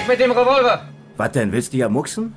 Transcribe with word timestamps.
Weg 0.00 0.08
mit 0.08 0.20
dem 0.20 0.30
Revolver! 0.30 0.88
Was 1.18 1.32
denn, 1.32 1.52
willst 1.52 1.74
du 1.74 1.76
ja 1.76 1.88
mucksen? 1.90 2.32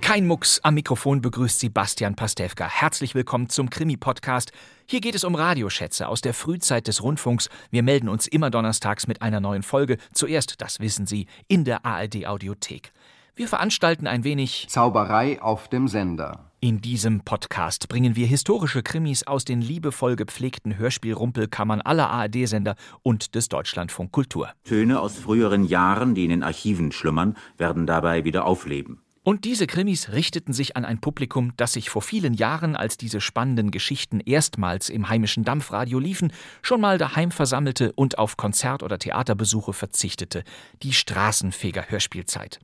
Kein 0.00 0.28
Mucks 0.28 0.60
am 0.62 0.74
Mikrofon 0.74 1.20
begrüßt 1.20 1.58
Sie 1.58 1.70
Bastian 1.70 2.14
Pastewka. 2.14 2.68
Herzlich 2.68 3.16
willkommen 3.16 3.48
zum 3.48 3.68
Krimi-Podcast. 3.68 4.52
Hier 4.86 5.00
geht 5.00 5.16
es 5.16 5.24
um 5.24 5.34
Radioschätze 5.34 6.06
aus 6.06 6.20
der 6.20 6.34
Frühzeit 6.34 6.86
des 6.86 7.02
Rundfunks. 7.02 7.48
Wir 7.70 7.82
melden 7.82 8.08
uns 8.08 8.28
immer 8.28 8.50
donnerstags 8.50 9.08
mit 9.08 9.22
einer 9.22 9.40
neuen 9.40 9.64
Folge. 9.64 9.96
Zuerst, 10.12 10.60
das 10.60 10.78
wissen 10.78 11.06
Sie, 11.06 11.26
in 11.48 11.64
der 11.64 11.84
ARD-Audiothek. 11.84 12.92
Wir 13.34 13.48
veranstalten 13.48 14.06
ein 14.06 14.22
wenig. 14.22 14.66
Zauberei 14.68 15.42
auf 15.42 15.66
dem 15.66 15.88
Sender. 15.88 16.44
In 16.64 16.80
diesem 16.80 17.20
Podcast 17.20 17.90
bringen 17.90 18.16
wir 18.16 18.26
historische 18.26 18.82
Krimis 18.82 19.26
aus 19.26 19.44
den 19.44 19.60
liebevoll 19.60 20.16
gepflegten 20.16 20.78
Hörspielrumpelkammern 20.78 21.82
aller 21.82 22.08
ARD-Sender 22.08 22.76
und 23.02 23.34
des 23.34 23.50
Deutschlandfunk 23.50 24.12
Kultur. 24.12 24.48
Töne 24.64 24.98
aus 24.98 25.18
früheren 25.18 25.66
Jahren, 25.66 26.14
die 26.14 26.24
in 26.24 26.30
den 26.30 26.42
Archiven 26.42 26.90
schlummern, 26.90 27.36
werden 27.58 27.86
dabei 27.86 28.24
wieder 28.24 28.46
aufleben. 28.46 29.02
Und 29.22 29.44
diese 29.44 29.66
Krimis 29.66 30.12
richteten 30.12 30.54
sich 30.54 30.74
an 30.74 30.86
ein 30.86 31.02
Publikum, 31.02 31.52
das 31.58 31.74
sich 31.74 31.90
vor 31.90 32.00
vielen 32.00 32.32
Jahren, 32.32 32.76
als 32.76 32.96
diese 32.96 33.20
spannenden 33.20 33.70
Geschichten 33.70 34.20
erstmals 34.20 34.88
im 34.88 35.10
heimischen 35.10 35.44
Dampfradio 35.44 35.98
liefen, 35.98 36.32
schon 36.62 36.80
mal 36.80 36.96
daheim 36.96 37.30
versammelte 37.30 37.92
und 37.92 38.16
auf 38.16 38.38
Konzert- 38.38 38.82
oder 38.82 38.98
Theaterbesuche 38.98 39.74
verzichtete. 39.74 40.44
Die 40.82 40.94
Straßenfeger-Hörspielzeit. 40.94 42.58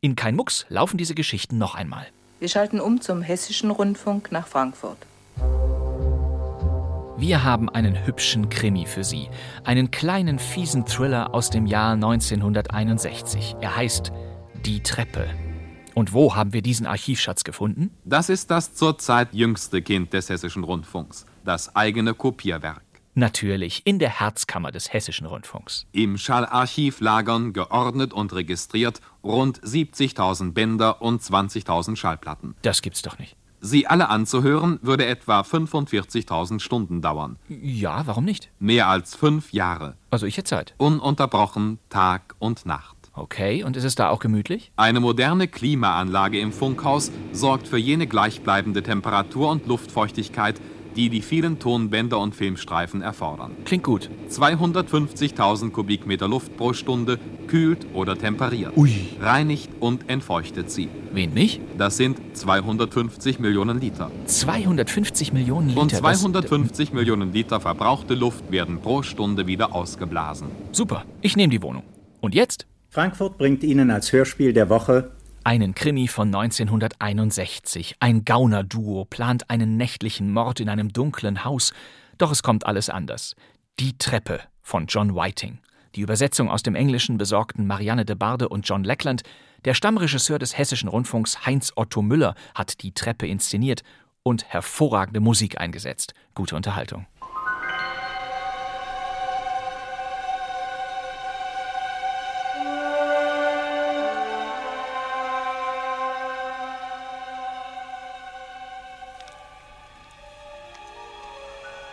In 0.00 0.16
Kein 0.16 0.34
Mucks 0.34 0.64
laufen 0.70 0.96
diese 0.96 1.14
Geschichten 1.14 1.58
noch 1.58 1.74
einmal. 1.74 2.06
Wir 2.40 2.48
schalten 2.48 2.80
um 2.80 3.00
zum 3.00 3.22
Hessischen 3.22 3.70
Rundfunk 3.70 4.32
nach 4.32 4.46
Frankfurt. 4.46 4.98
Wir 7.16 7.44
haben 7.44 7.68
einen 7.68 8.06
hübschen 8.06 8.48
Krimi 8.48 8.86
für 8.86 9.04
Sie. 9.04 9.28
Einen 9.62 9.90
kleinen 9.90 10.38
fiesen 10.38 10.84
Thriller 10.84 11.32
aus 11.32 11.48
dem 11.48 11.64
Jahr 11.66 11.92
1961. 11.92 13.56
Er 13.60 13.76
heißt 13.76 14.12
Die 14.66 14.82
Treppe. 14.82 15.28
Und 15.94 16.12
wo 16.12 16.34
haben 16.34 16.52
wir 16.52 16.60
diesen 16.60 16.86
Archivschatz 16.86 17.44
gefunden? 17.44 17.90
Das 18.04 18.28
ist 18.28 18.50
das 18.50 18.74
zurzeit 18.74 19.32
jüngste 19.32 19.80
Kind 19.80 20.12
des 20.12 20.28
Hessischen 20.28 20.64
Rundfunks, 20.64 21.24
das 21.44 21.74
eigene 21.76 22.14
Kopierwerk. 22.14 22.83
Natürlich 23.16 23.82
in 23.84 24.00
der 24.00 24.20
Herzkammer 24.20 24.72
des 24.72 24.92
Hessischen 24.92 25.26
Rundfunks. 25.26 25.86
Im 25.92 26.18
Schallarchiv 26.18 27.00
lagern, 27.00 27.52
geordnet 27.52 28.12
und 28.12 28.32
registriert, 28.34 29.00
rund 29.22 29.60
70.000 29.60 30.52
Bänder 30.52 31.00
und 31.00 31.22
20.000 31.22 31.94
Schallplatten. 31.94 32.56
Das 32.62 32.82
gibt's 32.82 33.02
doch 33.02 33.18
nicht. 33.20 33.36
Sie 33.60 33.86
alle 33.86 34.10
anzuhören, 34.10 34.80
würde 34.82 35.06
etwa 35.06 35.40
45.000 35.40 36.58
Stunden 36.58 37.00
dauern. 37.02 37.38
Ja, 37.48 38.06
warum 38.06 38.24
nicht? 38.24 38.50
Mehr 38.58 38.88
als 38.88 39.14
fünf 39.14 39.52
Jahre. 39.52 39.96
Also 40.10 40.26
ich 40.26 40.36
hätte 40.36 40.50
Zeit. 40.50 40.74
Ununterbrochen, 40.76 41.78
Tag 41.88 42.34
und 42.40 42.66
Nacht. 42.66 42.96
Okay, 43.14 43.62
und 43.62 43.76
ist 43.76 43.84
es 43.84 43.94
da 43.94 44.08
auch 44.08 44.18
gemütlich? 44.18 44.72
Eine 44.74 44.98
moderne 44.98 45.46
Klimaanlage 45.46 46.40
im 46.40 46.52
Funkhaus 46.52 47.12
sorgt 47.32 47.68
für 47.68 47.78
jene 47.78 48.08
gleichbleibende 48.08 48.82
Temperatur 48.82 49.50
und 49.50 49.68
Luftfeuchtigkeit, 49.68 50.60
die 50.96 51.08
die 51.08 51.22
vielen 51.22 51.58
Tonbänder 51.58 52.18
und 52.18 52.34
Filmstreifen 52.34 53.02
erfordern. 53.02 53.52
Klingt 53.64 53.84
gut. 53.84 54.10
250.000 54.30 55.70
Kubikmeter 55.70 56.28
Luft 56.28 56.56
pro 56.56 56.72
Stunde 56.72 57.18
kühlt 57.46 57.86
oder 57.94 58.16
temperiert, 58.16 58.76
Ui. 58.76 58.90
reinigt 59.20 59.70
und 59.80 60.08
entfeuchtet 60.08 60.70
sie. 60.70 60.88
Wen 61.12 61.34
nicht? 61.34 61.60
Das 61.78 61.96
sind 61.96 62.18
250 62.36 63.38
Millionen 63.38 63.80
Liter. 63.80 64.10
250 64.26 65.32
Millionen 65.32 65.68
Liter. 65.68 65.80
Und 65.80 65.92
das- 65.92 66.00
250 66.00 66.92
Millionen 66.92 67.32
Liter 67.32 67.60
verbrauchte 67.60 68.14
Luft 68.14 68.50
werden 68.50 68.80
pro 68.80 69.02
Stunde 69.02 69.46
wieder 69.46 69.74
ausgeblasen. 69.74 70.48
Super, 70.72 71.04
ich 71.20 71.36
nehme 71.36 71.50
die 71.50 71.62
Wohnung. 71.62 71.82
Und 72.20 72.34
jetzt 72.34 72.66
Frankfurt 72.88 73.38
bringt 73.38 73.64
Ihnen 73.64 73.90
als 73.90 74.12
Hörspiel 74.12 74.52
der 74.52 74.68
Woche 74.68 75.10
einen 75.44 75.74
Krimi 75.74 76.08
von 76.08 76.28
1961. 76.28 77.96
Ein 78.00 78.24
Gaunerduo 78.24 79.04
plant 79.04 79.50
einen 79.50 79.76
nächtlichen 79.76 80.32
Mord 80.32 80.60
in 80.60 80.68
einem 80.68 80.92
dunklen 80.92 81.44
Haus. 81.44 81.72
Doch 82.18 82.30
es 82.32 82.42
kommt 82.42 82.66
alles 82.66 82.88
anders. 82.88 83.36
Die 83.78 83.96
Treppe 83.98 84.40
von 84.62 84.86
John 84.86 85.14
Whiting. 85.14 85.58
Die 85.94 86.00
Übersetzung 86.00 86.50
aus 86.50 86.62
dem 86.62 86.74
Englischen 86.74 87.18
besorgten 87.18 87.66
Marianne 87.66 88.04
de 88.04 88.16
Barde 88.16 88.48
und 88.48 88.66
John 88.66 88.84
Lackland. 88.84 89.22
Der 89.64 89.74
Stammregisseur 89.74 90.38
des 90.38 90.56
Hessischen 90.56 90.88
Rundfunks 90.88 91.46
Heinz 91.46 91.72
Otto 91.76 92.02
Müller 92.02 92.34
hat 92.54 92.82
die 92.82 92.92
Treppe 92.92 93.26
inszeniert 93.26 93.82
und 94.22 94.44
hervorragende 94.46 95.20
Musik 95.20 95.60
eingesetzt. 95.60 96.14
Gute 96.34 96.56
Unterhaltung. 96.56 97.06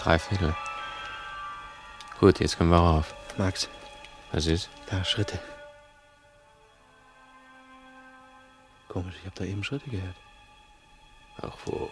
Drei 0.04 0.18
Viertel. 0.18 0.56
Gut, 2.20 2.40
jetzt 2.40 2.58
können 2.58 2.72
wir 2.72 2.78
rauf. 2.78 3.14
Max, 3.38 3.70
Was 4.32 4.48
ist? 4.48 4.70
da 4.90 5.04
Schritte. 5.04 5.40
Komisch, 8.88 9.14
ich 9.20 9.26
habe 9.26 9.36
da 9.36 9.46
eben 9.46 9.64
Schritte 9.64 9.90
gehört. 9.90 10.16
Ach 11.42 11.56
wo. 11.66 11.90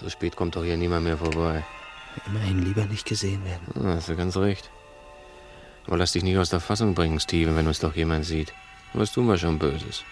So 0.00 0.10
spät 0.10 0.36
kommt 0.36 0.54
doch 0.54 0.64
hier 0.64 0.76
niemand 0.76 1.04
mehr 1.04 1.16
vorbei. 1.16 1.64
Immerhin 2.26 2.62
lieber 2.62 2.84
nicht 2.84 3.06
gesehen 3.06 3.42
werden. 3.44 3.66
Ah, 3.74 3.94
hast 3.96 4.08
du 4.08 4.16
ganz 4.16 4.36
recht. 4.36 4.70
Aber 5.86 5.96
lass 5.96 6.12
dich 6.12 6.22
nicht 6.22 6.36
aus 6.38 6.50
der 6.50 6.60
Fassung 6.60 6.94
bringen, 6.94 7.18
Steven, 7.20 7.56
wenn 7.56 7.66
uns 7.66 7.80
doch 7.80 7.96
jemand 7.96 8.26
sieht. 8.26 8.52
Was 8.92 9.12
tun 9.12 9.26
wir 9.26 9.38
schon 9.38 9.58
Böses? 9.58 10.04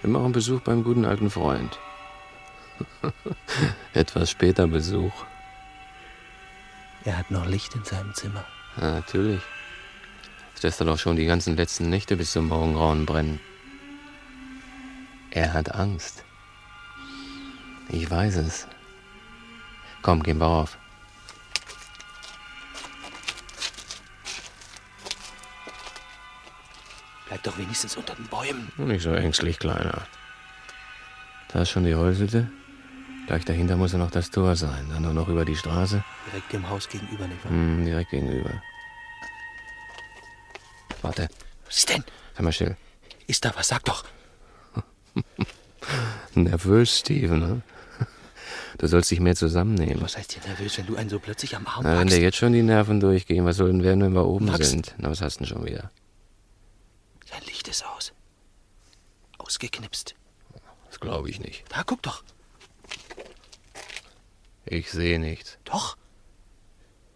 Wir 0.00 0.10
machen 0.10 0.32
Besuch 0.32 0.60
beim 0.62 0.82
guten 0.82 1.04
alten 1.04 1.30
Freund. 1.30 1.78
Etwas 3.92 4.30
später 4.30 4.66
Besuch. 4.66 5.12
Er 7.04 7.18
hat 7.18 7.30
noch 7.30 7.44
Licht 7.44 7.74
in 7.74 7.84
seinem 7.84 8.14
Zimmer. 8.14 8.44
Ja, 8.80 8.92
natürlich. 8.92 9.42
Das 10.54 10.62
lässt 10.62 10.80
er 10.80 10.86
doch 10.86 10.98
schon 10.98 11.16
die 11.16 11.26
ganzen 11.26 11.56
letzten 11.56 11.90
Nächte 11.90 12.16
bis 12.16 12.32
zum 12.32 12.48
Morgengrauen 12.48 13.04
brennen. 13.04 13.40
Er 15.30 15.52
hat 15.52 15.74
Angst. 15.74 16.24
Ich 17.90 18.10
weiß 18.10 18.36
es. 18.36 18.66
Komm, 20.00 20.22
gehen 20.22 20.38
wir 20.38 20.46
rauf. 20.46 20.78
Bleib 27.26 27.42
doch 27.42 27.58
wenigstens 27.58 27.96
unter 27.96 28.14
den 28.14 28.26
Bäumen. 28.28 28.72
Nicht 28.76 29.02
so 29.02 29.12
ängstlich, 29.12 29.58
Kleiner. 29.58 30.06
Da 31.48 31.62
ist 31.62 31.70
schon 31.70 31.84
die 31.84 31.94
Holzhütte. 31.94 32.50
Gleich 33.26 33.44
dahinter 33.44 33.76
muss 33.76 33.92
ja 33.92 33.98
noch 33.98 34.10
das 34.10 34.30
Tor 34.30 34.54
sein. 34.56 34.88
Dann 34.90 35.02
nur 35.02 35.14
noch 35.14 35.28
über 35.28 35.44
die 35.44 35.56
Straße. 35.56 36.04
Direkt 36.30 36.52
dem 36.52 36.68
Haus 36.68 36.88
gegenüber, 36.88 37.26
nicht 37.26 37.42
wahr? 37.44 37.50
Hm, 37.52 37.84
direkt 37.84 38.10
gegenüber. 38.10 38.62
Warte, 41.02 41.28
Was 41.66 41.78
ist 41.78 41.88
denn? 41.90 42.04
sei 42.36 42.42
mal 42.42 42.52
still. 42.52 42.76
Ist 43.26 43.44
da 43.44 43.52
was? 43.56 43.68
Sag 43.68 43.84
doch. 43.84 44.04
Nervös, 46.34 46.98
Steven, 46.98 47.38
ne? 47.38 47.62
Du 48.78 48.88
sollst 48.88 49.10
dich 49.10 49.20
mehr 49.20 49.36
zusammennehmen. 49.36 50.02
Was 50.02 50.16
heißt 50.16 50.32
hier 50.32 50.42
nervös, 50.42 50.76
wenn 50.78 50.86
du 50.86 50.96
einen 50.96 51.08
so 51.08 51.20
plötzlich 51.20 51.54
am 51.56 51.66
Arm 51.66 51.84
Na, 51.84 51.98
wenn 52.00 52.08
dir 52.08 52.18
jetzt 52.20 52.36
schon 52.36 52.52
die 52.52 52.62
Nerven 52.62 52.98
durchgehen, 52.98 53.44
was 53.44 53.56
soll 53.56 53.68
denn 53.68 53.84
werden, 53.84 54.02
wenn 54.02 54.12
wir 54.14 54.26
oben 54.26 54.46
Max. 54.46 54.68
sind? 54.70 54.94
Na, 54.98 55.10
was 55.10 55.20
hast 55.20 55.36
du 55.36 55.44
denn 55.44 55.54
schon 55.54 55.64
wieder? 55.64 55.90
Sein 57.30 57.42
Licht 57.46 57.68
ist 57.68 57.86
aus. 57.86 58.12
Ausgeknipst. 59.38 60.16
Das 60.88 60.98
glaube 60.98 61.30
ich 61.30 61.38
nicht. 61.38 61.64
Da, 61.68 61.82
guck 61.86 62.02
doch. 62.02 62.24
Ich 64.66 64.90
sehe 64.90 65.18
nichts. 65.18 65.58
Doch. 65.64 65.96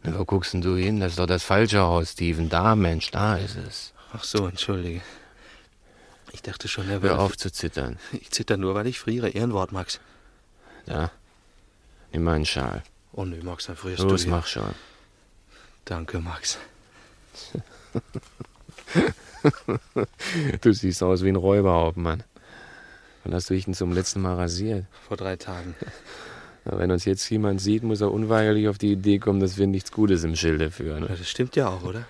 Na, 0.03 0.19
wo 0.19 0.25
guckst 0.25 0.53
denn 0.53 0.61
du 0.61 0.77
hin? 0.77 1.01
Das 1.01 1.13
ist 1.13 1.19
doch 1.19 1.27
das 1.27 1.43
falsche 1.43 1.81
Haus, 1.81 2.13
Steven. 2.13 2.49
Da, 2.49 2.77
Mensch, 2.77 3.11
da 3.11 3.37
ist 3.37 3.57
es. 3.57 3.93
Ach 4.13 4.25
so, 4.25 4.47
entschuldige. 4.47 5.01
Ich 6.33 6.43
dachte 6.43 6.69
schon, 6.69 6.87
er 6.89 6.95
Hör 6.95 7.03
würde... 7.03 7.19
auf 7.19 7.37
zu 7.37 7.51
zittern. 7.51 7.99
Ich 8.13 8.31
zitter 8.31 8.57
nur, 8.57 8.75
weil 8.75 8.87
ich 8.87 8.99
friere. 9.01 9.31
Ehrenwort, 9.31 9.73
Max. 9.73 10.01
Da. 10.87 11.11
Nimm 12.13 12.23
mal 12.25 12.35
einen 12.35 12.47
Schal. 12.47 12.83
Oh 13.13 13.25
nö, 13.25 13.43
Max, 13.43 13.67
dann 13.67 13.77
frierst 13.77 14.03
Los, 14.03 14.25
du. 14.25 14.31
mach 14.31 14.47
schon. 14.47 14.75
Danke, 15.85 16.21
Max. 16.21 16.59
du 20.61 20.73
siehst 20.73 21.03
aus 21.03 21.23
wie 21.25 21.29
ein 21.29 21.37
Räuberhauptmann. 21.37 22.23
Wann 23.25 23.35
hast 23.35 23.51
du 23.51 23.55
dich 23.55 23.65
denn 23.65 23.75
zum 23.75 23.93
letzten 23.93 24.21
Mal 24.21 24.37
rasiert? 24.37 24.87
Vor 25.07 25.17
drei 25.17 25.37
Tagen. 25.37 25.75
Wenn 26.71 26.91
uns 26.91 27.05
jetzt 27.05 27.29
jemand 27.31 27.61
sieht, 27.61 27.83
muss 27.83 28.01
er 28.01 28.13
unweigerlich 28.13 28.69
auf 28.69 28.79
die 28.79 28.93
Idee 28.93 29.19
kommen, 29.19 29.41
dass 29.41 29.57
wir 29.57 29.67
nichts 29.67 29.91
Gutes 29.91 30.25
im 30.25 30.37
Schilde 30.37 30.71
führen. 30.71 31.05
Ja, 31.05 31.09
das 31.09 31.29
stimmt 31.29 31.57
ja 31.57 31.69
auch, 31.69 31.83
oder? 31.83 32.07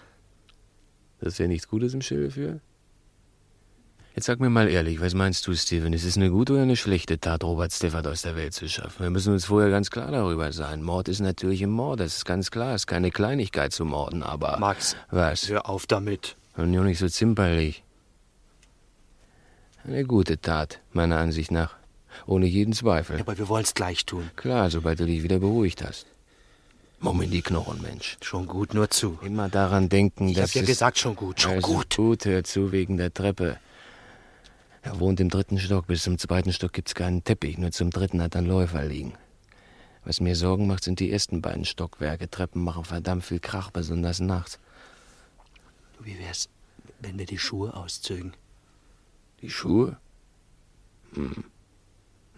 Dass 1.21 1.39
wir 1.39 1.49
nichts 1.49 1.69
Gutes 1.69 1.95
im 1.95 2.03
Schilde 2.03 2.31
führen? 2.31 2.61
Jetzt 4.19 4.27
sag 4.27 4.41
mir 4.41 4.51
mal 4.51 4.69
ehrlich, 4.69 5.01
was 5.01 5.15
meinst 5.15 5.47
du, 5.47 5.55
Steven? 5.55 5.93
Ist 5.93 6.03
es 6.03 6.17
eine 6.17 6.31
gute 6.31 6.55
oder 6.55 6.63
eine 6.63 6.75
schlechte 6.75 7.21
Tat, 7.21 7.45
Robert 7.45 7.73
Steffert 7.73 8.05
aus 8.09 8.23
der 8.23 8.35
Welt 8.35 8.53
zu 8.53 8.69
schaffen? 8.69 9.05
Wir 9.05 9.11
müssen 9.11 9.33
uns 9.33 9.45
vorher 9.45 9.71
ganz 9.71 9.93
klar 9.93 10.11
darüber 10.11 10.51
sein. 10.51 10.83
Mord 10.83 11.07
ist 11.09 11.21
natürlich 11.21 11.63
ein 11.63 11.71
Mord, 11.71 12.01
das 12.01 12.17
ist 12.17 12.25
ganz 12.25 12.51
klar. 12.51 12.75
Es 12.75 12.83
ist 12.83 12.87
keine 12.89 13.13
Kleinigkeit 13.13 13.73
zu 13.73 13.85
morden, 13.85 14.25
aber... 14.25 14.59
Max, 14.59 14.97
was? 15.13 15.49
hör 15.49 15.69
auf 15.69 15.87
damit. 15.87 16.37
Und 16.57 16.73
nur 16.73 16.83
nicht 16.83 16.99
so 16.99 17.09
zimperlich. 17.09 17.85
Eine 19.85 20.05
gute 20.05 20.41
Tat, 20.41 20.81
meiner 20.93 21.19
Ansicht 21.19 21.53
nach. 21.53 21.78
Ohne 22.27 22.47
jeden 22.47 22.73
Zweifel. 22.73 23.21
Aber 23.21 23.37
wir 23.39 23.49
wollen's 23.49 23.75
gleich 23.75 24.05
tun. 24.07 24.31
Klar, 24.37 24.71
sobald 24.71 25.01
du 25.01 25.07
dich 25.07 25.23
wieder 25.23 25.39
beruhigt 25.39 25.85
hast. 25.85 26.07
Mumm 27.01 27.23
in 27.23 27.31
die 27.31 27.43
Knochen, 27.43 27.81
Mensch. 27.81 28.17
Schon 28.23 28.47
gut, 28.47 28.75
nur 28.75 28.91
zu. 28.91 29.19
Immer 29.23 29.49
daran 29.49 29.89
denken, 29.89 30.29
Ich 30.29 30.37
dass 30.37 30.51
hab 30.51 30.57
ja 30.57 30.63
es- 30.63 30.67
gesagt, 30.69 30.99
schon 30.99 31.15
gut, 31.15 31.41
schon 31.41 31.53
also 31.53 31.69
gut. 31.75 31.97
Gut, 31.97 32.25
hör 32.25 32.43
zu, 32.45 32.73
wegen 32.73 32.97
der 32.97 33.15
Treppe. 33.15 33.59
Er 34.83 34.99
wohnt 34.99 35.21
im 35.21 35.29
dritten 35.29 35.59
Stock. 35.59 35.87
Bis 35.87 36.03
zum 36.03 36.19
zweiten 36.19 36.53
Stock 36.53 36.73
gibt's 36.73 36.95
keinen 36.95 37.23
Teppich. 37.23 37.57
Nur 37.59 37.71
zum 37.71 37.91
dritten 37.91 38.21
hat 38.21 38.35
er 38.35 38.39
einen 38.39 38.49
Läufer 38.49 38.85
liegen. 38.85 39.15
Was 40.05 40.21
mir 40.21 40.35
Sorgen 40.35 40.67
macht, 40.67 40.85
sind 40.85 41.01
die 41.01 41.13
ersten 41.13 41.41
beiden 41.43 41.65
Stockwerke. 41.65 42.29
Treppen 42.31 42.65
machen 42.65 42.85
verdammt 42.85 43.25
viel 43.25 43.41
Krach, 43.41 43.71
besonders 43.71 44.21
nachts. 44.21 44.59
Wie 46.01 46.19
wär's, 46.19 46.49
wenn 47.01 47.19
wir 47.19 47.27
die 47.27 47.39
Schuhe 47.39 47.75
auszögen? 47.75 48.33
Die 49.43 49.51
Schuhe? 49.51 49.99
Hm. 51.15 51.45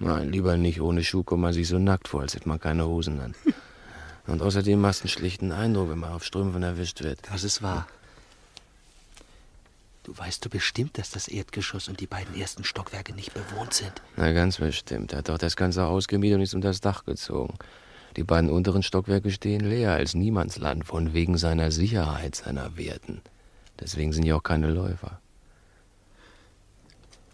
Nein, 0.01 0.33
lieber 0.33 0.57
nicht. 0.57 0.81
Ohne 0.81 1.05
Schuh 1.05 1.23
kommt 1.23 1.43
man 1.43 1.53
sich 1.53 1.69
so 1.69 1.79
nackt 1.79 2.09
vor, 2.09 2.23
als 2.23 2.35
hätte 2.35 2.49
man 2.49 2.59
keine 2.59 2.87
Hosen 2.87 3.21
an. 3.21 3.35
Und 4.27 4.43
außerdem 4.43 4.81
machst 4.81 5.01
du 5.01 5.05
einen 5.05 5.11
schlechten 5.11 5.53
Eindruck, 5.53 5.91
wenn 5.91 5.99
man 5.99 6.13
auf 6.13 6.25
Strümpfen 6.25 6.63
erwischt 6.63 7.03
wird. 7.03 7.21
Das 7.31 7.45
ist 7.45 7.63
wahr. 7.63 7.87
Du 10.05 10.17
weißt 10.17 10.45
du 10.45 10.49
bestimmt, 10.49 10.97
dass 10.99 11.11
das 11.11 11.29
Erdgeschoss 11.29 11.89
und 11.89 12.01
die 12.01 12.07
beiden 12.07 12.35
ersten 12.35 12.65
Stockwerke 12.65 13.13
nicht 13.13 13.35
bewohnt 13.35 13.75
sind. 13.75 13.93
Na, 14.17 14.33
ganz 14.33 14.59
bestimmt. 14.59 15.13
Er 15.13 15.19
hat 15.19 15.29
doch 15.29 15.39
das 15.39 15.57
ganze 15.57 15.83
Haus 15.83 16.09
gemietet 16.09 16.37
und 16.37 16.43
ist 16.43 16.55
um 16.55 16.63
das 16.63 16.81
Dach 16.81 17.05
gezogen. 17.05 17.59
Die 18.17 18.25
beiden 18.25 18.51
unteren 18.51 18.83
Stockwerke 18.83 19.31
stehen 19.31 19.61
leer 19.61 19.93
als 19.93 20.15
Niemandsland, 20.15 20.85
von 20.85 21.13
wegen 21.13 21.37
seiner 21.37 21.71
Sicherheit, 21.71 22.35
seiner 22.35 22.77
Werten. 22.77 23.21
Deswegen 23.79 24.13
sind 24.13 24.25
ja 24.25 24.37
auch 24.37 24.43
keine 24.43 24.71
Läufer. 24.71 25.21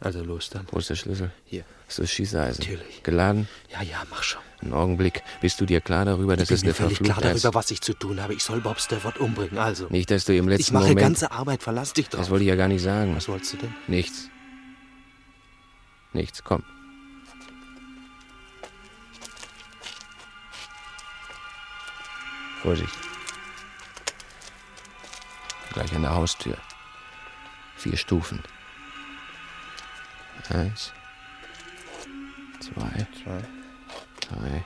Also 0.00 0.22
los 0.22 0.50
dann. 0.50 0.66
Wo 0.70 0.78
ist 0.78 0.90
der 0.90 0.94
Schlüssel? 0.94 1.30
Hier. 1.44 1.64
Ist 1.88 1.98
das 1.98 2.10
Schießeisen? 2.10 2.64
Natürlich. 2.64 3.02
Geladen? 3.02 3.48
Ja, 3.70 3.82
ja, 3.82 4.02
mach 4.10 4.22
schon. 4.22 4.42
Einen 4.60 4.72
Augenblick. 4.72 5.22
Bist 5.40 5.60
du 5.60 5.66
dir 5.66 5.80
klar 5.80 6.04
darüber, 6.04 6.36
dass 6.36 6.50
ich 6.50 6.56
es 6.56 6.60
bin 6.60 6.70
mir 6.70 6.76
eine 6.76 6.84
völlig 6.88 6.98
klar 6.98 7.14
verfluchte 7.20 7.42
darüber, 7.42 7.58
was 7.58 7.70
ich 7.70 7.80
zu 7.80 7.94
tun 7.94 8.20
habe. 8.20 8.34
Ich 8.34 8.42
soll 8.42 8.60
Bob 8.60 8.80
Stafford 8.80 9.18
umbringen, 9.18 9.58
also. 9.58 9.86
Nicht, 9.88 10.10
dass 10.10 10.24
du 10.24 10.36
im 10.36 10.48
letzten 10.48 10.62
ich 10.62 10.72
mache 10.72 10.88
Moment... 10.88 11.00
ganze 11.00 11.30
Arbeit, 11.30 11.62
verlass 11.62 11.92
dich 11.92 12.08
drauf. 12.08 12.20
Das 12.20 12.30
wollte 12.30 12.44
ich 12.44 12.48
ja 12.48 12.56
gar 12.56 12.68
nicht 12.68 12.82
sagen. 12.82 13.16
Was 13.16 13.28
wolltest 13.28 13.54
du 13.54 13.56
denn? 13.58 13.74
Nichts. 13.86 14.28
Nichts, 16.12 16.42
komm. 16.44 16.62
Vorsicht. 22.62 22.94
Gleich 25.72 25.94
an 25.94 26.02
der 26.02 26.14
Haustür. 26.14 26.56
Vier 27.76 27.96
Stufen. 27.96 28.42
Eins. 30.50 30.92
Zwei. 32.60 33.06
Zwei. 33.22 33.42
Drei. 34.28 34.64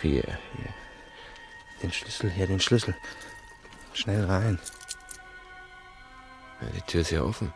Vier. 0.00 0.22
Hier. 0.56 0.74
Den 1.82 1.92
Schlüssel 1.92 2.30
her, 2.30 2.46
den 2.46 2.60
Schlüssel. 2.60 2.94
Schnell 3.92 4.24
rein. 4.24 4.58
Ja, 6.60 6.68
die 6.68 6.82
Tür 6.82 7.00
ist 7.00 7.10
ja 7.10 7.22
offen. 7.22 7.52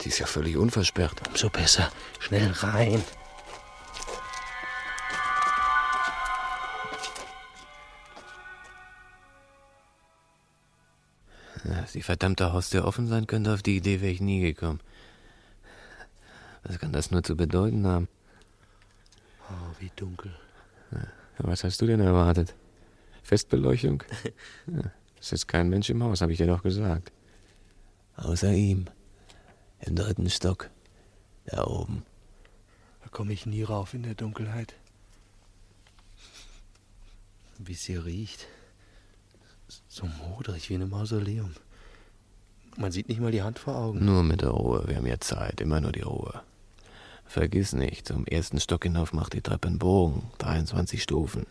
Die 0.00 0.08
ist 0.08 0.18
ja 0.18 0.26
völlig 0.26 0.56
unversperrt. 0.56 1.28
Umso 1.28 1.50
besser. 1.50 1.92
Schnell 2.18 2.50
rein. 2.50 3.04
Dass 11.64 11.92
die 11.92 12.02
verdammte 12.02 12.52
Haustür 12.52 12.84
offen 12.84 13.06
sein 13.06 13.26
könnte, 13.26 13.52
auf 13.52 13.62
die 13.62 13.76
Idee 13.76 14.00
wäre 14.00 14.12
ich 14.12 14.20
nie 14.20 14.40
gekommen. 14.40 14.80
Was 16.62 16.78
kann 16.78 16.92
das 16.92 17.10
nur 17.10 17.22
zu 17.22 17.36
bedeuten 17.36 17.86
haben? 17.86 18.08
Oh, 19.50 19.80
wie 19.80 19.90
dunkel. 19.96 20.34
Was 21.38 21.64
hast 21.64 21.80
du 21.80 21.86
denn 21.86 22.00
erwartet? 22.00 22.54
Festbeleuchtung? 23.22 24.02
Ja, 24.66 24.90
es 25.20 25.32
ist 25.32 25.48
kein 25.48 25.68
Mensch 25.68 25.88
im 25.90 26.02
Haus, 26.02 26.20
habe 26.20 26.32
ich 26.32 26.38
dir 26.38 26.46
doch 26.46 26.62
gesagt. 26.62 27.12
Außer 28.16 28.52
ihm. 28.52 28.86
Im 29.80 29.96
dritten 29.96 30.30
Stock. 30.30 30.70
Da 31.46 31.64
oben. 31.64 32.04
Da 33.02 33.08
komme 33.08 33.32
ich 33.32 33.46
nie 33.46 33.62
rauf 33.62 33.94
in 33.94 34.02
der 34.02 34.14
Dunkelheit. 34.14 34.74
Wie 37.58 37.74
sie 37.74 37.96
riecht. 37.96 38.46
So 39.88 40.06
modrig 40.06 40.68
wie 40.68 40.74
in 40.74 40.82
einem 40.82 40.90
Mausoleum. 40.90 41.54
Man 42.76 42.92
sieht 42.92 43.08
nicht 43.08 43.20
mal 43.20 43.30
die 43.30 43.42
Hand 43.42 43.58
vor 43.58 43.76
Augen. 43.76 44.04
Nur 44.04 44.22
mit 44.22 44.42
der 44.42 44.50
Ruhe, 44.50 44.84
wir 44.86 44.96
haben 44.96 45.06
ja 45.06 45.20
Zeit, 45.20 45.60
immer 45.60 45.80
nur 45.80 45.92
die 45.92 46.00
Ruhe. 46.00 46.42
Vergiss 47.24 47.72
nicht, 47.72 48.08
zum 48.08 48.26
ersten 48.26 48.60
Stock 48.60 48.84
hinauf 48.84 49.12
macht 49.12 49.32
die 49.32 49.40
Treppe 49.40 49.68
einen 49.68 49.78
Bogen, 49.78 50.30
23 50.38 51.02
Stufen. 51.02 51.46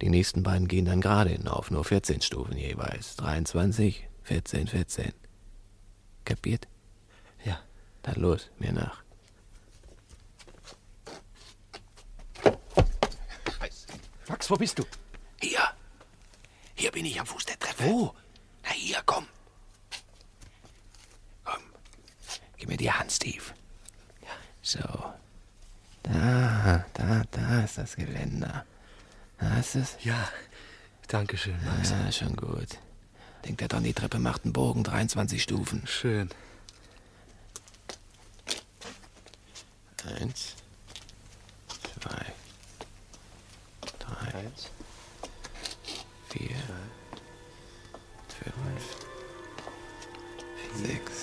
Die 0.00 0.10
nächsten 0.10 0.42
beiden 0.42 0.68
gehen 0.68 0.84
dann 0.84 1.00
gerade 1.00 1.30
hinauf, 1.30 1.70
nur 1.70 1.84
14 1.84 2.20
Stufen 2.20 2.56
jeweils. 2.56 3.16
23, 3.16 4.08
14, 4.24 4.66
14. 4.66 5.12
Kapiert? 6.24 6.68
Ja. 7.44 7.58
Dann 8.02 8.20
los, 8.20 8.50
mir 8.58 8.72
nach. 8.72 9.02
Max, 14.28 14.50
wo 14.50 14.56
bist 14.56 14.78
du? 14.78 14.84
Hier. 16.74 16.90
Bin 16.92 17.04
ich 17.04 17.18
am 17.18 17.26
Fuß 17.26 17.44
der 17.46 17.58
Treppe. 17.58 17.84
Wo? 17.84 18.14
Na 18.62 18.70
hier, 18.70 19.02
komm. 19.06 19.26
Komm. 21.44 21.62
Gib 22.56 22.68
mir 22.68 22.76
die 22.76 22.90
Hand, 22.90 23.10
Steve. 23.12 23.44
Ja. 24.22 24.28
So. 24.62 25.12
Da, 26.02 26.84
da, 26.94 27.22
da 27.30 27.64
ist 27.64 27.78
das 27.78 27.96
Geländer. 27.96 28.64
Hast 29.38 29.74
es? 29.76 29.96
Ja. 30.02 30.28
Dankeschön, 31.08 31.56
Max. 31.64 31.90
Ja, 31.90 32.12
schon 32.12 32.36
gut. 32.36 32.78
Denkt 33.44 33.60
er 33.60 33.68
dran, 33.68 33.84
die 33.84 33.92
Treppe 33.92 34.18
macht 34.18 34.44
einen 34.44 34.52
Bogen, 34.52 34.84
23 34.84 35.42
Stufen. 35.42 35.86
Schön. 35.86 36.30
Eins, 40.20 40.54
zwei, 42.00 42.26
drei, 43.98 44.34
Eins. 44.38 44.70
Vier, 46.34 46.56
fünf, 48.28 48.84
sechs, 50.74 51.13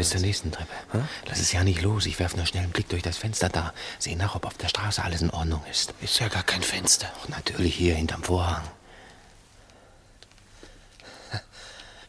bis 0.00 0.08
zur 0.08 0.20
nächsten 0.20 0.50
Treppe. 0.50 0.72
Lass 1.26 1.40
es 1.40 1.52
ja 1.52 1.62
nicht 1.62 1.82
los. 1.82 2.06
Ich 2.06 2.18
werfe 2.18 2.38
nur 2.38 2.46
schnell 2.46 2.62
einen 2.62 2.72
Blick 2.72 2.88
durch 2.88 3.02
das 3.02 3.18
Fenster 3.18 3.50
da. 3.50 3.74
Sehe 3.98 4.16
nach, 4.16 4.34
ob 4.34 4.46
auf 4.46 4.56
der 4.56 4.68
Straße 4.68 5.04
alles 5.04 5.20
in 5.20 5.28
Ordnung 5.28 5.62
ist. 5.70 5.92
Ist 6.00 6.18
ja 6.20 6.28
gar 6.28 6.42
kein 6.42 6.62
Fenster. 6.62 7.12
Ach, 7.20 7.28
natürlich 7.28 7.74
hier 7.74 7.96
hinterm 7.96 8.22
Vorhang. 8.22 8.66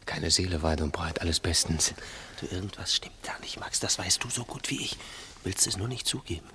keine 0.06 0.30
Seele 0.30 0.62
weit 0.62 0.80
und 0.80 0.92
breit, 0.92 1.20
alles 1.20 1.38
bestens. 1.38 1.92
Du, 2.40 2.46
irgendwas 2.46 2.94
stimmt 2.94 3.14
da 3.24 3.32
nicht, 3.42 3.60
Max. 3.60 3.78
Das 3.78 3.98
weißt 3.98 4.24
du 4.24 4.30
so 4.30 4.44
gut 4.44 4.70
wie 4.70 4.80
ich. 4.80 4.96
Willst 5.44 5.66
es 5.66 5.76
nur 5.76 5.88
nicht 5.88 6.06
zugeben. 6.06 6.48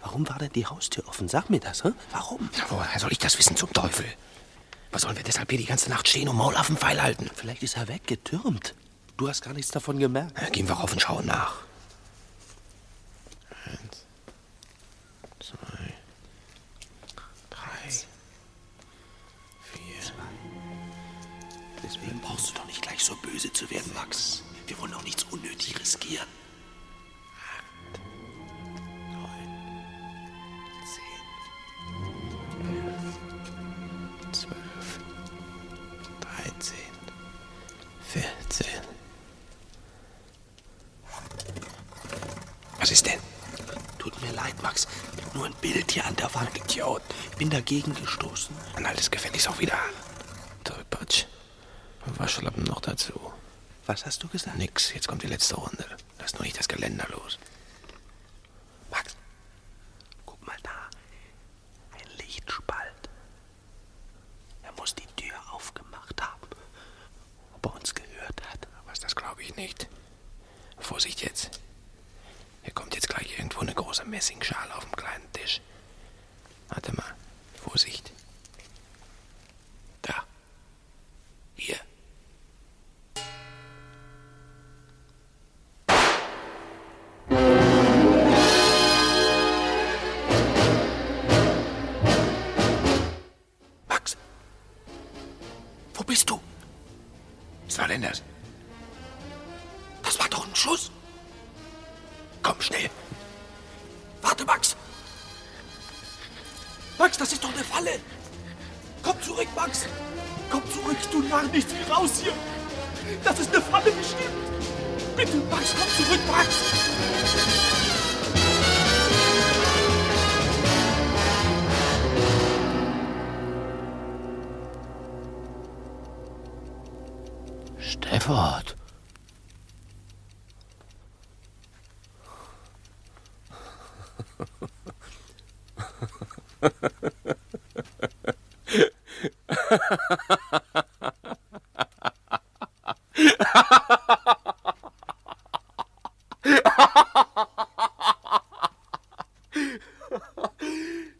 Warum 0.00 0.26
war 0.30 0.38
denn 0.38 0.52
die 0.54 0.64
Haustür 0.64 1.06
offen? 1.08 1.28
Sag 1.28 1.50
mir 1.50 1.60
das, 1.60 1.84
hä? 1.84 1.90
Warum? 2.10 2.48
woher 2.70 2.98
soll 2.98 3.12
ich 3.12 3.18
das 3.18 3.36
wissen 3.38 3.54
zum 3.54 3.70
Teufel? 3.74 4.06
Was 4.92 5.02
sollen 5.02 5.18
wir 5.18 5.24
deshalb 5.24 5.50
hier 5.50 5.58
die 5.58 5.66
ganze 5.66 5.90
Nacht 5.90 6.08
stehen 6.08 6.30
und 6.30 6.36
Maul 6.36 6.56
auf 6.56 6.68
dem 6.68 6.78
Pfeil 6.78 7.02
halten? 7.02 7.30
Vielleicht 7.34 7.62
ist 7.62 7.76
er 7.76 7.86
weggetürmt. 7.86 8.74
Du 9.20 9.28
hast 9.28 9.42
gar 9.42 9.52
nichts 9.52 9.70
davon 9.70 9.98
gemerkt. 9.98 10.32
Na, 10.40 10.48
gehen 10.48 10.66
wir 10.66 10.76
rauf 10.76 10.92
und 10.92 11.02
schauen 11.02 11.26
nach. 11.26 11.56
Eins, 13.66 14.06
zwei, 15.40 15.92
drei, 17.50 17.90
vier. 19.74 20.12
Deswegen 21.82 22.18
brauchst 22.22 22.48
du 22.48 22.54
doch 22.54 22.64
nicht 22.64 22.80
gleich 22.80 23.04
so 23.04 23.14
böse 23.16 23.52
zu 23.52 23.68
werden, 23.70 23.92
Max. 23.92 24.42
Wir 24.66 24.78
wollen 24.78 24.94
auch 24.94 25.04
nichts 25.04 25.24
unnötig 25.24 25.78
riskieren. 25.78 26.39
Was 42.80 42.90
ist 42.90 43.06
denn? 43.06 43.20
Tut 43.98 44.20
mir 44.22 44.32
leid, 44.32 44.60
Max. 44.62 44.88
Nur 45.34 45.46
ein 45.46 45.54
Bild 45.60 45.92
hier 45.92 46.06
an 46.06 46.16
der 46.16 46.34
Wand. 46.34 46.56
Idiot. 46.56 47.02
Bin 47.38 47.50
dagegen 47.50 47.94
gestoßen. 47.94 48.56
Dann 48.74 48.86
halt 48.86 48.98
es 48.98 49.10
gefälligst 49.10 49.48
auch 49.48 49.58
wieder 49.58 49.74
an. 49.74 49.90
Tollpatsch. 50.64 51.26
Waschlappen 52.16 52.64
noch 52.64 52.80
dazu. 52.80 53.32
Was 53.86 54.06
hast 54.06 54.22
du 54.22 54.28
gesagt? 54.28 54.56
Nix, 54.56 54.92
jetzt 54.94 55.08
kommt 55.08 55.22
die 55.22 55.26
letzte 55.26 55.56
Runde. 55.56 55.84
Lass 56.18 56.34
nur 56.34 56.42
nicht 56.42 56.58
das 56.58 56.68
Geländer 56.68 57.06
los. 57.10 57.38
Max, 58.90 59.14
guck 60.24 60.44
mal 60.46 60.56
da. 60.62 60.88
Ein 61.92 62.16
Lichtspalt. 62.18 63.08
Er 64.62 64.72
muss 64.72 64.94
die 64.94 65.06
Tür 65.16 65.34
aufgemacht 65.52 66.20
haben. 66.20 66.48
Ob 67.54 67.66
er 67.66 67.74
uns 67.74 67.94
gehört 67.94 68.40
hat. 68.50 68.66
Was, 68.86 69.00
das 69.00 69.14
glaube 69.14 69.42
ich 69.42 69.54
nicht. 69.56 69.88
Vorsicht 70.78 71.22
jetzt. 71.22 71.50
Hier 72.62 72.74
kommt 72.74 72.94
jetzt 72.94 73.08
gleich 73.08 73.38
irgendwo 73.38 73.60
eine 73.60 73.74
große 73.74 73.99
Messingschale 74.10 74.74
auf 74.76 74.84
dem 74.84 74.96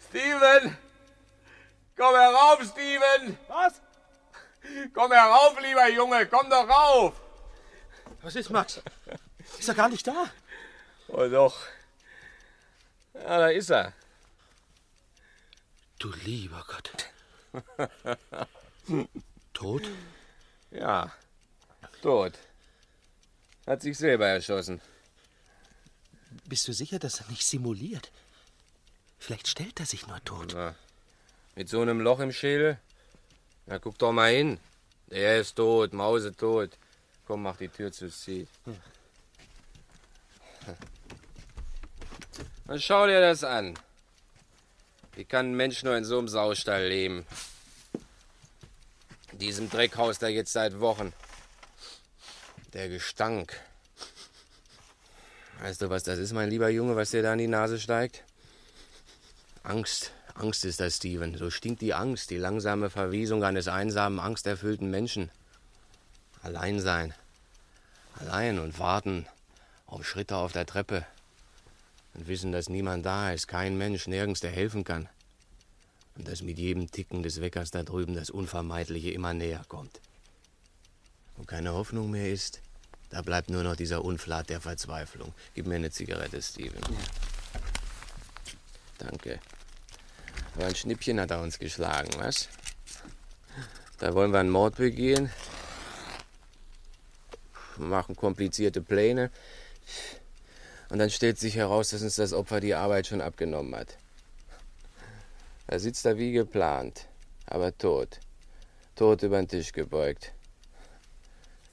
Steven! 0.08 0.76
Komm 1.96 2.14
herauf, 2.14 2.62
Steven! 2.64 3.38
Was? 3.48 3.80
Komm 4.94 5.12
herauf, 5.12 5.58
lieber 5.60 5.88
Junge, 5.88 6.26
komm 6.26 6.50
doch 6.50 6.68
rauf! 6.68 7.14
Was 8.20 8.36
ist, 8.36 8.50
Max? 8.50 8.82
Ist 9.58 9.68
er 9.68 9.74
gar 9.74 9.88
nicht 9.88 10.06
da? 10.06 10.26
Oh 11.08 11.26
doch. 11.28 11.56
Ja, 13.14 13.38
da 13.38 13.48
ist 13.48 13.70
er. 13.70 13.94
Lieber 16.30 16.64
Gott. 16.68 16.88
Tot? 19.52 19.82
Ja, 20.70 21.12
tot. 22.02 22.38
Hat 23.66 23.82
sich 23.82 23.98
selber 23.98 24.28
erschossen. 24.28 24.80
Bist 26.44 26.68
du 26.68 26.72
sicher, 26.72 27.00
dass 27.00 27.18
er 27.18 27.28
nicht 27.30 27.44
simuliert? 27.44 28.12
Vielleicht 29.18 29.48
stellt 29.48 29.80
er 29.80 29.86
sich 29.86 30.06
nur 30.06 30.22
tot. 30.24 30.52
Na, 30.54 30.76
mit 31.56 31.68
so 31.68 31.80
einem 31.80 32.00
Loch 32.00 32.20
im 32.20 32.30
Schädel? 32.30 32.78
Na, 33.66 33.80
guck 33.80 33.98
doch 33.98 34.12
mal 34.12 34.32
hin. 34.32 34.60
Er 35.08 35.40
ist 35.40 35.56
tot, 35.56 35.92
Mause 35.92 36.32
tot. 36.32 36.78
Komm, 37.26 37.42
mach 37.42 37.56
die 37.56 37.68
Tür 37.68 37.90
zu, 37.90 38.08
zieht. 38.08 38.48
Na, 42.66 42.78
schau 42.78 43.08
dir 43.08 43.20
das 43.20 43.42
an. 43.42 43.76
Wie 45.20 45.26
kann 45.26 45.50
ein 45.50 45.54
Mensch 45.54 45.82
nur 45.82 45.94
in 45.98 46.04
so 46.06 46.18
einem 46.18 46.28
Saustall 46.28 46.88
leben? 46.88 47.26
In 49.32 49.38
diesem 49.38 49.68
Dreckhaus 49.68 50.18
da 50.18 50.28
jetzt 50.28 50.50
seit 50.50 50.80
Wochen. 50.80 51.12
Der 52.72 52.88
Gestank. 52.88 53.54
Weißt 55.60 55.82
du, 55.82 55.90
was 55.90 56.04
das 56.04 56.18
ist, 56.18 56.32
mein 56.32 56.48
lieber 56.48 56.70
Junge, 56.70 56.96
was 56.96 57.10
dir 57.10 57.20
da 57.22 57.34
in 57.34 57.38
die 57.38 57.48
Nase 57.48 57.78
steigt? 57.78 58.24
Angst. 59.62 60.10
Angst 60.32 60.64
ist 60.64 60.80
das, 60.80 60.96
Steven. 60.96 61.36
So 61.36 61.50
stinkt 61.50 61.82
die 61.82 61.92
Angst, 61.92 62.30
die 62.30 62.38
langsame 62.38 62.88
Verwesung 62.88 63.44
eines 63.44 63.68
einsamen, 63.68 64.20
angsterfüllten 64.20 64.90
Menschen. 64.90 65.30
Allein 66.42 66.80
sein. 66.80 67.12
Allein 68.14 68.58
und 68.58 68.78
warten 68.78 69.26
auf 69.86 70.06
Schritte 70.06 70.36
auf 70.36 70.52
der 70.52 70.64
Treppe. 70.64 71.04
Und 72.14 72.26
wissen, 72.26 72.52
dass 72.52 72.68
niemand 72.68 73.06
da 73.06 73.32
ist, 73.32 73.46
kein 73.46 73.78
Mensch, 73.78 74.06
nirgends, 74.06 74.40
der 74.40 74.50
helfen 74.50 74.84
kann. 74.84 75.08
Und 76.16 76.26
dass 76.28 76.42
mit 76.42 76.58
jedem 76.58 76.90
Ticken 76.90 77.22
des 77.22 77.40
Weckers 77.40 77.70
da 77.70 77.82
drüben 77.82 78.14
das 78.14 78.30
Unvermeidliche 78.30 79.10
immer 79.10 79.32
näher 79.32 79.64
kommt. 79.68 80.00
Wo 81.36 81.44
keine 81.44 81.72
Hoffnung 81.72 82.10
mehr 82.10 82.30
ist, 82.30 82.60
da 83.10 83.22
bleibt 83.22 83.50
nur 83.50 83.62
noch 83.62 83.76
dieser 83.76 84.04
Unflat 84.04 84.50
der 84.50 84.60
Verzweiflung. 84.60 85.32
Gib 85.54 85.66
mir 85.66 85.76
eine 85.76 85.90
Zigarette, 85.90 86.40
Steven. 86.42 86.80
Danke. 88.98 89.40
Aber 90.54 90.66
ein 90.66 90.74
Schnippchen 90.74 91.20
hat 91.20 91.30
er 91.30 91.40
uns 91.40 91.58
geschlagen, 91.58 92.10
was? 92.18 92.48
Da 93.98 94.14
wollen 94.14 94.32
wir 94.32 94.40
einen 94.40 94.50
Mord 94.50 94.76
begehen. 94.76 95.30
Machen 97.76 98.14
komplizierte 98.14 98.80
Pläne. 98.80 99.30
Und 100.90 100.98
dann 100.98 101.10
stellt 101.10 101.38
sich 101.38 101.54
heraus, 101.56 101.90
dass 101.90 102.02
uns 102.02 102.16
das 102.16 102.32
Opfer 102.32 102.60
die 102.60 102.74
Arbeit 102.74 103.06
schon 103.06 103.20
abgenommen 103.20 103.74
hat. 103.76 103.96
Da 105.68 105.78
sitzt 105.78 106.04
er 106.04 106.18
wie 106.18 106.32
geplant, 106.32 107.06
aber 107.46 107.76
tot. 107.76 108.18
Tot 108.96 109.22
über 109.22 109.38
den 109.38 109.48
Tisch 109.48 109.72
gebeugt. 109.72 110.32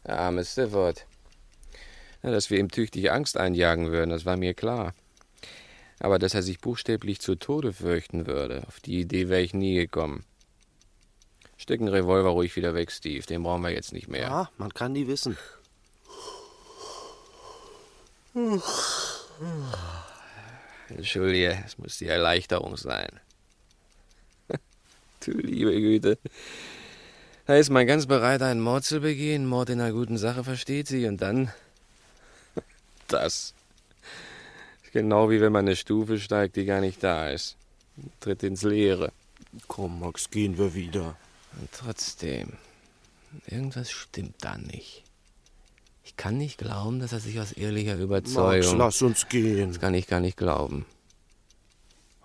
Der 0.06 0.20
arme 0.20 0.46
Stifford. 0.46 1.08
Ja, 2.22 2.32
dass 2.32 2.50
wir 2.50 2.60
ihm 2.60 2.70
tüchtig 2.70 3.12
Angst 3.12 3.38
einjagen 3.38 3.92
würden, 3.92 4.12
das 4.12 4.26
war 4.26 4.38
mir 4.38 4.54
klar. 4.54 4.94
Aber 6.00 6.20
dass 6.20 6.36
er 6.36 6.44
sich 6.44 6.60
buchstäblich 6.60 7.20
zu 7.20 7.36
Tode 7.36 7.74
fürchten 7.74 8.28
würde, 8.28 8.64
auf 8.68 8.80
die 8.80 9.00
Idee 9.00 9.30
wäre 9.30 9.42
ich 9.42 9.54
nie 9.54 9.76
gekommen. 9.76 10.26
Steck 11.58 11.80
den 11.80 11.88
Revolver 11.88 12.30
ruhig 12.30 12.56
wieder 12.56 12.76
weg, 12.76 12.92
Steve. 12.92 13.26
Den 13.26 13.42
brauchen 13.42 13.64
wir 13.64 13.72
jetzt 13.72 13.94
nicht 13.94 14.08
mehr. 14.08 14.22
Ja, 14.22 14.52
man 14.58 14.74
kann 14.74 14.92
nie 14.92 15.08
wissen. 15.08 15.38
Entschuldige, 20.90 21.64
es 21.66 21.78
muss 21.78 21.98
die 21.98 22.08
Erleichterung 22.08 22.78
sein. 22.78 23.10
du 25.26 25.32
liebe 25.32 25.72
Güte. 25.72 26.18
Da 27.46 27.56
ist 27.56 27.70
man 27.70 27.88
ganz 27.88 28.06
bereit, 28.06 28.42
einen 28.42 28.62
Mord 28.62 28.84
zu 28.84 29.00
begehen. 29.00 29.46
Mord 29.46 29.70
in 29.70 29.80
einer 29.80 29.94
guten 29.94 30.18
Sache 30.18 30.44
versteht 30.44 30.88
sie. 30.88 31.06
Und 31.08 31.22
dann. 31.22 31.52
Das. 33.08 33.54
Genau 34.92 35.30
wie 35.30 35.40
wenn 35.40 35.54
man 35.54 35.66
eine 35.66 35.78
Stufe 35.78 36.20
steigt, 36.20 36.58
die 36.58 36.66
gar 36.66 36.82
nicht 36.82 37.02
da 37.02 37.30
ist. 37.30 37.56
Tritt 38.20 38.44
ins 38.44 38.64
Leere. 38.64 39.14
Komm, 39.68 40.02
Max, 40.02 40.30
gehen 40.30 40.58
wir 40.58 40.74
wieder. 40.74 41.16
Und 41.58 41.72
trotzdem. 41.72 42.54
Irgendwas 43.46 43.92
stimmt 43.92 44.36
da 44.42 44.58
nicht. 44.58 45.07
Ich 46.08 46.16
kann 46.16 46.38
nicht 46.38 46.58
glauben, 46.58 47.02
dass 47.02 47.12
er 47.12 47.20
sich 47.20 47.38
aus 47.38 47.52
ehrlicher 47.52 47.98
Überzeugung. 47.98 48.78
Max, 48.78 49.02
lass 49.02 49.02
uns 49.02 49.28
gehen. 49.28 49.68
Das 49.72 49.82
kann 49.82 49.94
ich 49.94 50.08
gar 50.08 50.22
nicht 50.22 50.38
glauben. 50.38 50.86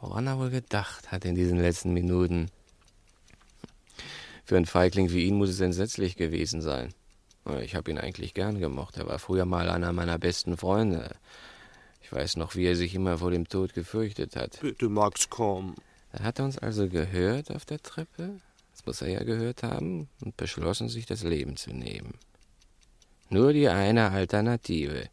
Woran 0.01 0.29
er 0.29 0.39
wohl 0.39 0.51
gedacht 0.51 1.11
hat 1.11 1.25
in 1.25 1.35
diesen 1.35 1.59
letzten 1.59 1.93
Minuten. 1.93 2.49
Für 4.45 4.57
einen 4.57 4.67
Feigling 4.67 5.11
wie 5.11 5.25
ihn 5.25 5.35
muss 5.35 5.49
es 5.49 5.59
entsetzlich 5.59 6.15
gewesen 6.15 6.62
sein. 6.62 6.95
Ich 7.61 7.75
habe 7.75 7.91
ihn 7.91 7.99
eigentlich 7.99 8.35
gern 8.35 8.61
gemocht. 8.61 8.99
Er 8.99 9.09
war 9.09 9.19
früher 9.19 9.47
mal 9.47 9.69
einer 9.69 9.93
meiner 9.93 10.17
besten 10.17 10.57
Freunde. 10.57 11.17
Ich 12.03 12.12
weiß 12.12 12.37
noch, 12.37 12.55
wie 12.55 12.67
er 12.67 12.77
sich 12.77 12.95
immer 12.95 13.19
vor 13.19 13.33
dem 13.33 13.49
Tod 13.49 13.75
gefürchtet 13.75 14.37
hat. 14.37 14.61
Bitte, 14.61 14.89
Max, 14.89 15.29
komm. 15.29 15.75
Er 16.12 16.23
hat 16.23 16.39
uns 16.39 16.57
also 16.57 16.89
gehört 16.89 17.51
auf 17.51 17.65
der 17.65 17.83
Treppe. 17.83 18.39
Das 18.71 18.87
muss 18.87 19.03
er 19.03 19.09
ja 19.09 19.25
gehört 19.25 19.65
haben. 19.65 20.09
Und 20.21 20.37
beschlossen, 20.37 20.89
sich 20.89 21.05
das 21.05 21.25
Leben 21.25 21.57
zu 21.57 21.73
nehmen. 21.73 22.15
Nur 23.33 23.55
die 23.55 23.67
eine 23.67 24.11
Alternative. 24.11 25.09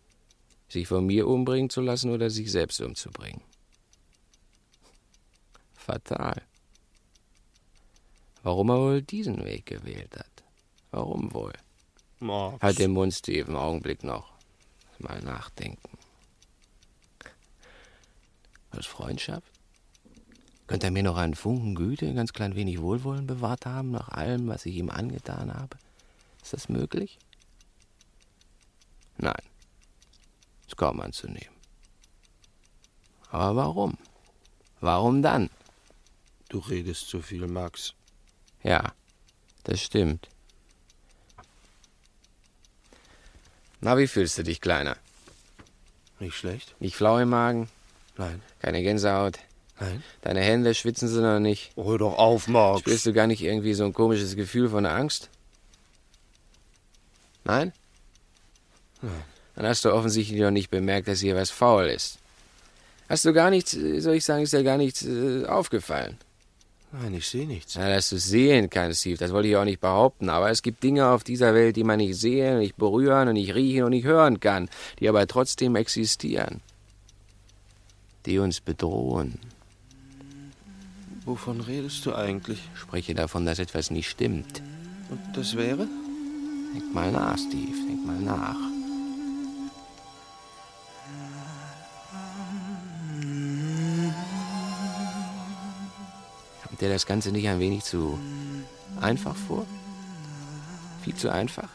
Sich 0.67 0.89
von 0.89 1.05
mir 1.05 1.25
umbringen 1.25 1.69
zu 1.69 1.79
lassen 1.79 2.11
oder 2.11 2.29
sich 2.29 2.51
selbst 2.51 2.81
umzubringen. 2.81 3.41
Fatal. 5.73 6.41
Warum 8.43 8.71
er 8.71 8.77
wohl 8.77 9.01
diesen 9.01 9.45
Weg 9.45 9.67
gewählt 9.67 10.17
hat? 10.17 10.43
Warum 10.91 11.33
wohl? 11.33 11.53
Max. 12.19 12.61
Halt 12.61 12.79
den 12.79 12.91
Mund, 12.91 13.13
Steve, 13.13 13.47
einen 13.47 13.55
Augenblick 13.55 14.03
noch. 14.03 14.33
Mal 14.97 15.21
nachdenken. 15.21 15.97
Was 18.71 18.85
Freundschaft? 18.85 19.49
Könnte 20.67 20.88
er 20.88 20.91
mir 20.91 21.03
noch 21.03 21.15
einen 21.15 21.35
Funken 21.35 21.73
Güte, 21.73 22.05
ein 22.05 22.15
ganz 22.15 22.33
klein 22.33 22.55
wenig 22.55 22.81
Wohlwollen 22.81 23.27
bewahrt 23.27 23.65
haben, 23.65 23.91
nach 23.91 24.09
allem, 24.09 24.49
was 24.49 24.65
ich 24.65 24.75
ihm 24.75 24.89
angetan 24.89 25.53
habe? 25.53 25.77
Ist 26.43 26.51
das 26.51 26.67
möglich? 26.67 27.17
Nein. 29.19 29.43
Ist 30.65 30.77
kaum 30.77 30.99
anzunehmen. 31.01 31.55
Aber 33.29 33.55
warum? 33.55 33.97
Warum 34.79 35.21
dann? 35.21 35.49
Du 36.47 36.59
redest 36.59 37.09
zu 37.09 37.21
viel, 37.21 37.45
Max. 37.47 37.93
Ja, 38.63 38.93
das 39.65 39.81
stimmt. 39.81 40.29
Na, 43.81 43.97
wie 43.97 44.07
fühlst 44.07 44.38
du 44.38 44.43
dich, 44.43 44.61
Kleiner? 44.61 44.97
Nicht 46.19 46.35
schlecht? 46.35 46.75
Nicht 46.79 46.95
flau 46.95 47.19
im 47.19 47.29
Magen? 47.29 47.69
Nein. 48.17 48.41
Keine 48.59 48.81
Gänsehaut? 48.81 49.39
Nein. 49.79 50.03
Deine 50.21 50.41
Hände 50.41 50.73
schwitzen 50.75 51.07
sie 51.07 51.21
noch 51.21 51.39
nicht? 51.39 51.71
Hör 51.75 51.97
doch 51.97 52.17
auf, 52.17 52.47
Max. 52.47 52.81
Spürst 52.81 53.05
du 53.05 53.13
gar 53.13 53.27
nicht 53.27 53.41
irgendwie 53.41 53.73
so 53.73 53.85
ein 53.85 53.93
komisches 53.93 54.35
Gefühl 54.35 54.69
von 54.69 54.85
Angst? 54.85 55.29
Nein? 57.45 57.71
Dann 59.01 59.65
hast 59.65 59.85
du 59.85 59.93
offensichtlich 59.93 60.39
noch 60.39 60.51
nicht 60.51 60.69
bemerkt, 60.69 61.07
dass 61.07 61.19
hier 61.19 61.35
was 61.35 61.49
faul 61.49 61.87
ist. 61.87 62.17
Hast 63.07 63.25
du 63.25 63.33
gar 63.33 63.49
nichts, 63.49 63.71
soll 63.71 64.15
ich 64.15 64.25
sagen, 64.25 64.43
ist 64.43 64.53
dir 64.53 64.63
gar 64.63 64.77
nichts 64.77 65.03
äh, 65.05 65.45
aufgefallen? 65.45 66.17
Nein, 66.91 67.13
ich 67.13 67.27
sehe 67.27 67.47
nichts. 67.47 67.75
Ja, 67.75 67.87
dass 67.87 68.09
du 68.09 68.17
sehen 68.17 68.69
kannst, 68.69 69.01
Steve, 69.01 69.17
das 69.17 69.31
wollte 69.31 69.47
ich 69.47 69.55
auch 69.55 69.65
nicht 69.65 69.79
behaupten. 69.79 70.29
Aber 70.29 70.49
es 70.49 70.63
gibt 70.63 70.81
Dinge 70.81 71.07
auf 71.07 71.23
dieser 71.23 71.53
Welt, 71.53 71.75
die 71.75 71.83
man 71.83 71.97
nicht 71.97 72.15
sehen, 72.15 72.59
nicht 72.59 72.77
berühren 72.77 73.27
und 73.27 73.35
nicht 73.35 73.53
riechen 73.53 73.83
und 73.83 73.91
nicht 73.91 74.05
hören 74.05 74.39
kann, 74.39 74.69
die 74.99 75.07
aber 75.07 75.27
trotzdem 75.27 75.75
existieren. 75.75 76.62
Die 78.25 78.39
uns 78.39 78.59
bedrohen. 78.59 79.39
Wovon 81.25 81.62
redest 81.62 82.05
du 82.05 82.15
eigentlich? 82.15 82.59
Ich 82.73 82.79
spreche 82.79 83.13
davon, 83.13 83.45
dass 83.45 83.59
etwas 83.59 83.91
nicht 83.91 84.09
stimmt. 84.09 84.63
Und 85.09 85.19
das 85.35 85.55
wäre? 85.55 85.88
Denk 86.73 86.93
mal 86.93 87.12
nach, 87.12 87.38
Steve, 87.38 87.77
denk 87.88 88.05
mal 88.05 88.19
nach. 88.19 88.78
Kommt 96.79 96.91
dir 96.91 96.93
das 96.93 97.05
Ganze 97.05 97.33
nicht 97.33 97.45
ein 97.45 97.59
wenig 97.59 97.83
zu 97.83 98.17
einfach 99.01 99.35
vor? 99.35 99.65
Viel 101.03 101.13
zu 101.13 101.29
einfach? 101.29 101.67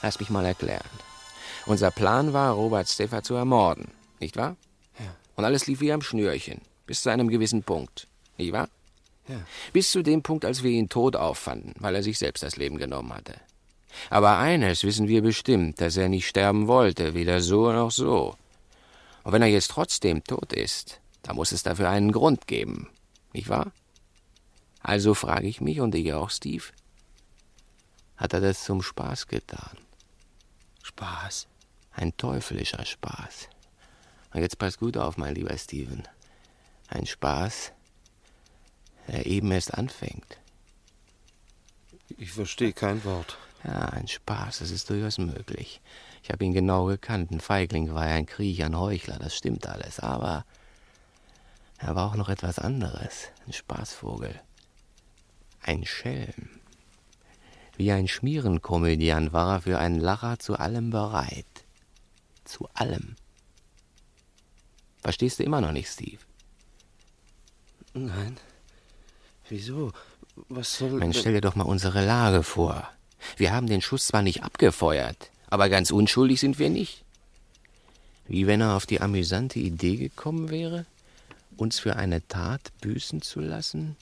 Lass 0.00 0.18
mich 0.18 0.30
mal 0.30 0.46
erklären. 0.46 0.88
Unser 1.66 1.90
Plan 1.90 2.32
war, 2.32 2.54
Robert 2.54 2.88
Steffer 2.88 3.22
zu 3.22 3.34
ermorden, 3.34 3.88
nicht 4.18 4.38
wahr? 4.38 4.56
Ja. 4.98 5.14
Und 5.36 5.44
alles 5.44 5.66
lief 5.66 5.82
wie 5.82 5.92
am 5.92 6.00
Schnürchen, 6.00 6.62
bis 6.86 7.02
zu 7.02 7.10
einem 7.10 7.28
gewissen 7.28 7.62
Punkt, 7.64 8.08
nicht 8.38 8.52
wahr? 8.52 8.70
Ja. 9.28 9.42
Bis 9.74 9.90
zu 9.90 10.02
dem 10.02 10.22
Punkt, 10.22 10.46
als 10.46 10.62
wir 10.62 10.70
ihn 10.70 10.88
tot 10.88 11.16
auffanden, 11.16 11.74
weil 11.80 11.96
er 11.96 12.02
sich 12.02 12.18
selbst 12.18 12.42
das 12.42 12.56
Leben 12.56 12.78
genommen 12.78 13.12
hatte. 13.12 13.34
Aber 14.08 14.38
eines 14.38 14.84
wissen 14.84 15.06
wir 15.06 15.20
bestimmt, 15.20 15.82
dass 15.82 15.98
er 15.98 16.08
nicht 16.08 16.26
sterben 16.26 16.66
wollte, 16.66 17.12
weder 17.12 17.42
so 17.42 17.70
noch 17.70 17.90
so. 17.90 18.36
Und 19.24 19.32
wenn 19.32 19.42
er 19.42 19.48
jetzt 19.48 19.70
trotzdem 19.70 20.24
tot 20.24 20.52
ist, 20.52 21.00
dann 21.22 21.36
muss 21.36 21.52
es 21.52 21.62
dafür 21.62 21.88
einen 21.88 22.12
Grund 22.12 22.46
geben, 22.46 22.90
nicht 23.32 23.48
wahr? 23.48 23.72
Also 24.80 25.14
frage 25.14 25.46
ich 25.46 25.60
mich 25.60 25.80
und 25.80 25.94
ich 25.94 26.12
auch, 26.12 26.30
Steve, 26.30 26.64
hat 28.16 28.32
er 28.32 28.40
das 28.40 28.64
zum 28.64 28.82
Spaß 28.82 29.28
getan? 29.28 29.78
Spaß? 30.82 31.46
Ein 31.92 32.16
teuflischer 32.16 32.84
Spaß. 32.84 33.48
Und 34.32 34.40
jetzt 34.40 34.58
pass 34.58 34.78
gut 34.78 34.96
auf, 34.96 35.16
mein 35.16 35.34
lieber 35.34 35.56
Steven. 35.56 36.02
Ein 36.88 37.06
Spaß, 37.06 37.72
der 39.08 39.26
eben 39.26 39.50
erst 39.52 39.74
anfängt. 39.74 40.38
Ich 42.18 42.32
verstehe 42.32 42.72
kein 42.72 43.04
Wort. 43.04 43.38
Ja, 43.64 43.90
ein 43.90 44.08
Spaß, 44.08 44.58
das 44.58 44.70
ist 44.70 44.90
durchaus 44.90 45.18
möglich. 45.18 45.80
Ich 46.22 46.30
habe 46.30 46.44
ihn 46.44 46.52
genau 46.52 46.86
gekannt. 46.86 47.30
Ein 47.30 47.40
Feigling 47.40 47.92
war 47.94 48.06
er, 48.06 48.14
ein 48.14 48.26
Kriecher, 48.26 48.66
ein 48.66 48.78
Heuchler, 48.78 49.18
das 49.18 49.36
stimmt 49.36 49.66
alles. 49.66 49.98
Aber 50.00 50.44
er 51.78 51.96
war 51.96 52.10
auch 52.10 52.16
noch 52.16 52.28
etwas 52.28 52.58
anderes. 52.58 53.28
Ein 53.46 53.52
Spaßvogel. 53.52 54.40
Ein 55.62 55.84
Schelm. 55.84 56.60
Wie 57.76 57.90
ein 57.90 58.06
Schmierenkomödiant 58.06 59.32
war 59.32 59.56
er 59.56 59.62
für 59.62 59.78
einen 59.78 59.98
Lacher 59.98 60.38
zu 60.38 60.56
allem 60.56 60.90
bereit. 60.90 61.46
Zu 62.44 62.68
allem. 62.74 63.16
Verstehst 65.00 65.40
du 65.40 65.42
immer 65.42 65.60
noch 65.60 65.72
nicht, 65.72 65.88
Steve? 65.88 66.18
Nein. 67.94 68.36
Wieso? 69.48 69.92
Was 70.48 70.78
soll. 70.78 70.92
Mensch, 70.92 71.18
stell 71.18 71.34
dir 71.34 71.40
doch 71.40 71.56
mal 71.56 71.64
unsere 71.64 72.04
Lage 72.04 72.42
vor. 72.42 72.88
Wir 73.36 73.52
haben 73.52 73.66
den 73.66 73.82
Schuss 73.82 74.06
zwar 74.06 74.22
nicht 74.22 74.42
abgefeuert, 74.42 75.30
aber 75.52 75.68
ganz 75.68 75.90
unschuldig 75.90 76.40
sind 76.40 76.58
wir 76.58 76.70
nicht. 76.70 77.04
Wie 78.26 78.46
wenn 78.46 78.62
er 78.62 78.74
auf 78.74 78.86
die 78.86 79.02
amüsante 79.02 79.58
Idee 79.58 79.96
gekommen 79.96 80.48
wäre, 80.48 80.86
uns 81.58 81.78
für 81.78 81.96
eine 81.96 82.26
Tat 82.26 82.72
büßen 82.80 83.20
zu 83.20 83.40
lassen, 83.40 83.96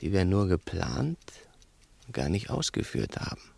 die 0.00 0.14
wir 0.14 0.24
nur 0.24 0.48
geplant 0.48 1.18
und 2.06 2.14
gar 2.14 2.30
nicht 2.30 2.48
ausgeführt 2.48 3.18
haben. 3.18 3.51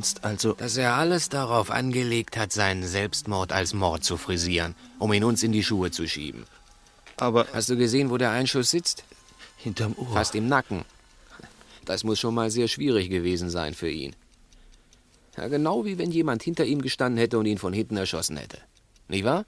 Meinst 0.00 0.24
also. 0.24 0.54
Dass 0.54 0.76
er 0.76 0.94
alles 0.94 1.28
darauf 1.28 1.70
angelegt 1.70 2.36
hat, 2.36 2.52
seinen 2.52 2.84
Selbstmord 2.84 3.52
als 3.52 3.74
Mord 3.74 4.02
zu 4.02 4.16
frisieren, 4.16 4.74
um 4.98 5.12
ihn 5.12 5.24
uns 5.24 5.42
in 5.42 5.52
die 5.52 5.62
Schuhe 5.62 5.90
zu 5.90 6.08
schieben. 6.08 6.44
Aber. 7.16 7.46
Hast 7.52 7.68
du 7.68 7.76
gesehen, 7.76 8.10
wo 8.10 8.16
der 8.16 8.30
Einschuss 8.30 8.70
sitzt? 8.70 9.04
Hinterm 9.58 9.94
Ohr. 9.96 10.08
Fast 10.12 10.34
im 10.34 10.48
Nacken. 10.48 10.84
Das 11.84 12.04
muss 12.04 12.18
schon 12.18 12.34
mal 12.34 12.50
sehr 12.50 12.68
schwierig 12.68 13.10
gewesen 13.10 13.50
sein 13.50 13.74
für 13.74 13.90
ihn. 13.90 14.16
Ja, 15.36 15.48
genau 15.48 15.84
wie 15.84 15.98
wenn 15.98 16.10
jemand 16.10 16.42
hinter 16.42 16.64
ihm 16.64 16.80
gestanden 16.82 17.18
hätte 17.18 17.38
und 17.38 17.46
ihn 17.46 17.58
von 17.58 17.72
hinten 17.72 17.96
erschossen 17.96 18.36
hätte. 18.36 18.58
Nicht 19.08 19.24
wahr? 19.24 19.44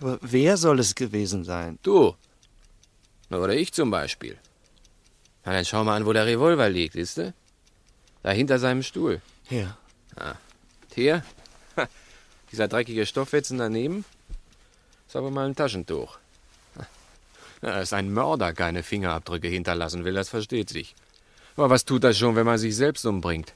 Aber 0.00 0.18
wer 0.22 0.56
soll 0.56 0.80
es 0.80 0.94
gewesen 0.94 1.44
sein? 1.44 1.78
Du. 1.82 2.14
Oder 3.30 3.54
ich 3.54 3.72
zum 3.72 3.90
Beispiel. 3.90 4.38
Na, 5.44 5.52
dann 5.52 5.64
schau 5.64 5.84
mal 5.84 5.96
an, 5.96 6.06
wo 6.06 6.12
der 6.12 6.26
Revolver 6.26 6.70
liegt, 6.70 6.94
siehst 6.94 7.18
du? 7.18 7.34
Da 8.22 8.30
hinter 8.30 8.58
seinem 8.58 8.82
Stuhl. 8.82 9.20
Hier. 9.48 9.76
Ah. 10.16 10.34
Hier? 10.94 11.22
Dieser 12.52 12.68
dreckige 12.68 13.04
Stoffwetzen 13.04 13.58
daneben 13.58 14.04
ist 15.06 15.16
aber 15.16 15.30
mal 15.30 15.46
ein 15.46 15.56
Taschentuch. 15.56 16.18
Ja, 17.62 17.78
dass 17.78 17.92
ein 17.92 18.12
Mörder 18.12 18.52
keine 18.52 18.82
Fingerabdrücke 18.82 19.48
hinterlassen 19.48 20.04
will, 20.04 20.14
das 20.14 20.28
versteht 20.28 20.68
sich. 20.68 20.94
Aber 21.56 21.70
was 21.70 21.84
tut 21.84 22.04
das 22.04 22.18
schon, 22.18 22.36
wenn 22.36 22.46
man 22.46 22.58
sich 22.58 22.76
selbst 22.76 23.06
umbringt? 23.06 23.54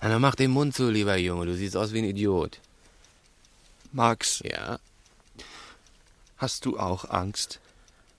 Na, 0.00 0.18
mach 0.18 0.34
den 0.34 0.52
Mund 0.52 0.74
zu, 0.74 0.88
lieber 0.88 1.16
Junge, 1.16 1.46
du 1.46 1.54
siehst 1.54 1.76
aus 1.76 1.92
wie 1.92 1.98
ein 1.98 2.04
Idiot. 2.04 2.60
Max. 3.92 4.40
Ja? 4.44 4.78
Hast 6.36 6.64
du 6.64 6.78
auch 6.78 7.08
Angst? 7.10 7.60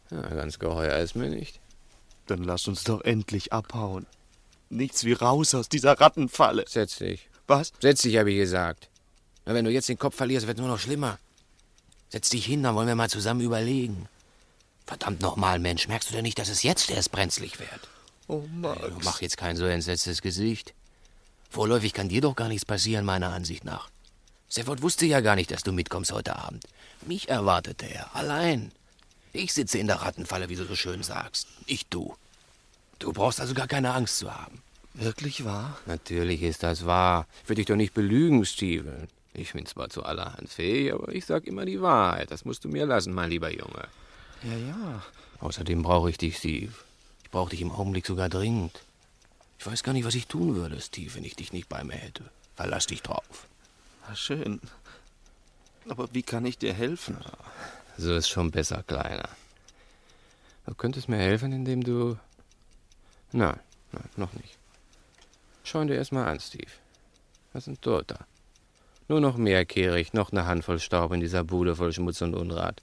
Ja, 0.09 0.21
ganz 0.21 0.59
geheuer 0.59 0.97
ist 0.97 1.15
mir 1.15 1.29
nicht. 1.29 1.59
Dann 2.25 2.43
lass 2.43 2.67
uns 2.67 2.83
doch 2.83 3.01
endlich 3.01 3.53
abhauen. 3.53 4.05
Nichts 4.69 5.03
wie 5.03 5.13
raus 5.13 5.55
aus 5.55 5.69
dieser 5.69 5.99
Rattenfalle. 5.99 6.65
Setz 6.67 6.97
dich. 6.97 7.29
Was? 7.47 7.71
Setz 7.81 8.01
dich, 8.01 8.17
habe 8.17 8.31
ich 8.31 8.37
gesagt. 8.37 8.89
Na, 9.45 9.53
wenn 9.53 9.65
du 9.65 9.71
jetzt 9.71 9.89
den 9.89 9.97
Kopf 9.97 10.15
verlierst, 10.15 10.47
wird 10.47 10.57
nur 10.57 10.67
noch 10.67 10.79
schlimmer. 10.79 11.19
Setz 12.09 12.29
dich 12.29 12.45
hin, 12.45 12.63
dann 12.63 12.75
wollen 12.75 12.87
wir 12.87 12.95
mal 12.95 13.09
zusammen 13.09 13.41
überlegen. 13.41 14.07
Verdammt 14.85 15.21
nochmal, 15.21 15.59
Mensch, 15.59 15.87
merkst 15.87 16.09
du 16.09 16.13
denn 16.13 16.23
nicht, 16.23 16.39
dass 16.39 16.49
es 16.49 16.63
jetzt 16.63 16.89
erst 16.89 17.11
brenzlig 17.11 17.59
wird? 17.59 17.89
Oh, 18.27 18.43
Max. 18.53 18.81
Hey, 18.81 18.91
mach 19.03 19.21
jetzt 19.21 19.37
kein 19.37 19.57
so 19.57 19.65
entsetztes 19.65 20.21
Gesicht. 20.21 20.73
Vorläufig 21.49 21.93
kann 21.93 22.09
dir 22.09 22.21
doch 22.21 22.35
gar 22.35 22.49
nichts 22.49 22.65
passieren, 22.65 23.05
meiner 23.05 23.29
Ansicht 23.33 23.63
nach. 23.63 23.89
Stafford 24.49 24.81
wusste 24.81 25.05
ja 25.05 25.21
gar 25.21 25.35
nicht, 25.35 25.51
dass 25.51 25.63
du 25.63 25.71
mitkommst 25.71 26.11
heute 26.11 26.37
Abend. 26.37 26.65
Mich 27.05 27.29
erwartete 27.29 27.85
er, 27.85 28.15
allein. 28.15 28.71
Ich 29.33 29.53
sitze 29.53 29.77
in 29.77 29.87
der 29.87 30.01
Rattenfalle, 30.01 30.49
wie 30.49 30.55
du 30.55 30.65
so 30.65 30.75
schön 30.75 31.03
sagst. 31.03 31.47
Ich 31.65 31.85
du. 31.87 32.15
Du 32.99 33.13
brauchst 33.13 33.39
also 33.39 33.53
gar 33.53 33.67
keine 33.67 33.93
Angst 33.93 34.17
zu 34.19 34.33
haben. 34.33 34.61
Wirklich 34.93 35.45
wahr? 35.45 35.77
Natürlich 35.85 36.41
ist 36.41 36.63
das 36.63 36.85
wahr. 36.85 37.27
Ich 37.43 37.49
würde 37.49 37.59
dich 37.59 37.67
doch 37.67 37.75
nicht 37.75 37.93
belügen, 37.93 38.45
Steven. 38.45 39.07
Ich 39.33 39.53
bin 39.53 39.67
zwar 39.67 39.89
zu 39.89 40.03
allerhand 40.03 40.49
fähig, 40.49 40.93
aber 40.93 41.13
ich 41.13 41.25
sag 41.25 41.45
immer 41.45 41.65
die 41.65 41.81
Wahrheit. 41.81 42.31
Das 42.31 42.45
musst 42.45 42.65
du 42.65 42.69
mir 42.69 42.87
lassen, 42.87 43.13
mein 43.13 43.29
lieber 43.29 43.51
Junge. 43.51 43.87
Ja, 44.43 44.57
ja. 44.57 45.03
Außerdem 45.39 45.83
brauche 45.83 46.09
ich 46.09 46.17
dich, 46.17 46.37
Steve. 46.37 46.73
Ich 47.23 47.29
brauche 47.29 47.51
dich 47.51 47.61
im 47.61 47.71
Augenblick 47.71 48.07
sogar 48.07 48.29
dringend. 48.29 48.81
Ich 49.59 49.67
weiß 49.67 49.83
gar 49.83 49.93
nicht, 49.93 50.05
was 50.05 50.15
ich 50.15 50.27
tun 50.27 50.55
würde, 50.55 50.81
Steve, 50.81 51.13
wenn 51.13 51.23
ich 51.23 51.35
dich 51.35 51.53
nicht 51.53 51.69
bei 51.69 51.83
mir 51.83 51.95
hätte. 51.95 52.23
Verlass 52.55 52.87
dich 52.87 53.03
drauf. 53.03 53.47
Na 54.07 54.15
schön. 54.15 54.59
Aber 55.87 56.07
wie 56.13 56.23
kann 56.23 56.45
ich 56.45 56.57
dir 56.57 56.73
helfen? 56.73 57.17
So 57.97 58.15
ist 58.15 58.29
schon 58.29 58.51
besser, 58.51 58.83
Kleiner. 58.83 59.29
Du 60.65 60.73
könntest 60.73 61.07
mir 61.09 61.17
helfen, 61.17 61.51
indem 61.53 61.83
du. 61.83 62.17
Nein, 63.31 63.59
nein, 63.91 64.09
noch 64.15 64.33
nicht. 64.33 64.57
Schau 65.63 65.83
dir 65.83 65.95
erstmal 65.95 66.27
an, 66.27 66.39
Steve. 66.39 66.71
Das 67.53 67.63
ist 67.63 67.67
ein 67.67 67.81
Toter. 67.81 68.25
Nur 69.09 69.21
noch 69.21 69.37
mehr 69.37 69.65
Kehricht, 69.65 70.13
noch 70.13 70.31
eine 70.31 70.45
Handvoll 70.45 70.79
Staub 70.79 71.11
in 71.13 71.19
dieser 71.19 71.43
Bude 71.43 71.75
voll 71.75 71.93
Schmutz 71.93 72.21
und 72.21 72.35
Unrat. 72.35 72.81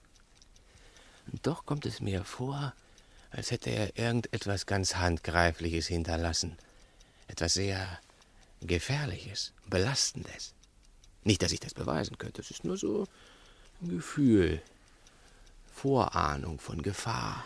Und 1.31 1.47
doch 1.47 1.65
kommt 1.67 1.87
es 1.87 2.01
mir 2.01 2.25
vor, 2.25 2.75
als 3.31 3.51
hätte 3.51 3.71
er 3.71 3.99
irgendetwas 3.99 4.67
ganz 4.67 4.97
Handgreifliches 4.97 5.87
hinterlassen. 5.87 6.57
Etwas 7.29 7.55
sehr 7.55 7.99
Gefährliches, 8.61 9.53
Belastendes. 9.67 10.55
Nicht, 11.25 11.43
dass 11.43 11.53
ich 11.53 11.61
das 11.61 11.75
beweisen 11.75 12.19
könnte, 12.19 12.43
es 12.43 12.51
ist 12.51 12.65
nur 12.65 12.77
so 12.77 13.07
ein 13.83 13.89
Gefühl, 13.89 14.63
Vorahnung 15.73 16.59
von 16.59 16.83
Gefahr. 16.83 17.45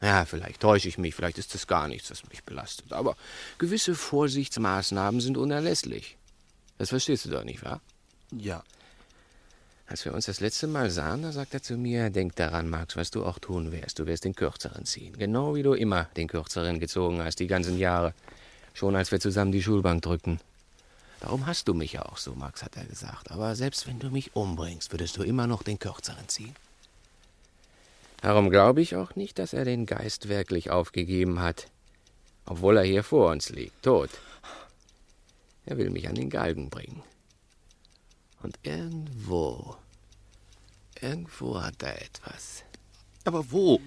Ja, 0.00 0.24
vielleicht 0.24 0.60
täusche 0.60 0.88
ich 0.88 0.98
mich, 0.98 1.14
vielleicht 1.14 1.38
ist 1.38 1.54
es 1.54 1.66
gar 1.66 1.88
nichts, 1.88 2.10
was 2.10 2.28
mich 2.28 2.44
belastet, 2.44 2.92
aber 2.92 3.16
gewisse 3.58 3.94
Vorsichtsmaßnahmen 3.94 5.20
sind 5.20 5.36
unerlässlich. 5.36 6.16
Das 6.78 6.90
verstehst 6.90 7.24
du 7.24 7.30
doch 7.30 7.42
nicht, 7.42 7.64
wahr? 7.64 7.80
Ja. 8.30 8.62
Als 9.88 10.04
wir 10.04 10.14
uns 10.14 10.26
das 10.26 10.40
letzte 10.40 10.66
Mal 10.66 10.90
sahen, 10.90 11.22
da 11.22 11.32
sagt 11.32 11.54
er 11.54 11.62
zu 11.62 11.76
mir, 11.76 12.10
denk 12.10 12.36
daran, 12.36 12.68
Max, 12.68 12.94
was 12.94 13.10
du 13.10 13.24
auch 13.24 13.38
tun 13.38 13.72
wirst. 13.72 13.98
Du 13.98 14.06
wirst 14.06 14.24
den 14.24 14.34
Kürzeren 14.34 14.84
ziehen. 14.84 15.16
Genau 15.18 15.54
wie 15.54 15.62
du 15.62 15.72
immer 15.72 16.04
den 16.16 16.28
Kürzeren 16.28 16.78
gezogen 16.78 17.22
hast, 17.22 17.40
die 17.40 17.46
ganzen 17.46 17.78
Jahre. 17.78 18.12
Schon 18.74 18.94
als 18.94 19.10
wir 19.10 19.18
zusammen 19.18 19.50
die 19.50 19.62
Schulbank 19.62 20.02
drückten. 20.02 20.40
Darum 21.20 21.46
hast 21.46 21.66
du 21.66 21.74
mich 21.74 21.94
ja 21.94 22.04
auch 22.04 22.18
so, 22.18 22.34
Max, 22.34 22.62
hat 22.62 22.76
er 22.76 22.84
gesagt. 22.84 23.30
Aber 23.30 23.56
selbst 23.56 23.88
wenn 23.88 23.98
du 23.98 24.10
mich 24.10 24.36
umbringst, 24.36 24.92
würdest 24.92 25.16
du 25.16 25.22
immer 25.22 25.46
noch 25.46 25.62
den 25.62 25.78
Kürzeren 25.78 26.28
ziehen. 26.28 26.54
Darum 28.20 28.50
glaube 28.50 28.80
ich 28.80 28.96
auch 28.96 29.14
nicht, 29.14 29.38
dass 29.38 29.52
er 29.52 29.64
den 29.64 29.86
Geist 29.86 30.28
wirklich 30.28 30.70
aufgegeben 30.70 31.40
hat. 31.40 31.70
Obwohl 32.44 32.76
er 32.78 32.84
hier 32.84 33.04
vor 33.04 33.30
uns 33.30 33.50
liegt, 33.50 33.82
tot. 33.82 34.10
Er 35.66 35.76
will 35.76 35.90
mich 35.90 36.08
an 36.08 36.14
den 36.14 36.30
Galgen 36.30 36.70
bringen. 36.70 37.02
Und 38.42 38.58
irgendwo, 38.62 39.76
irgendwo 41.00 41.60
hat 41.60 41.82
er 41.82 42.00
etwas. 42.00 42.64
Aber 43.24 43.50
wo? 43.50 43.80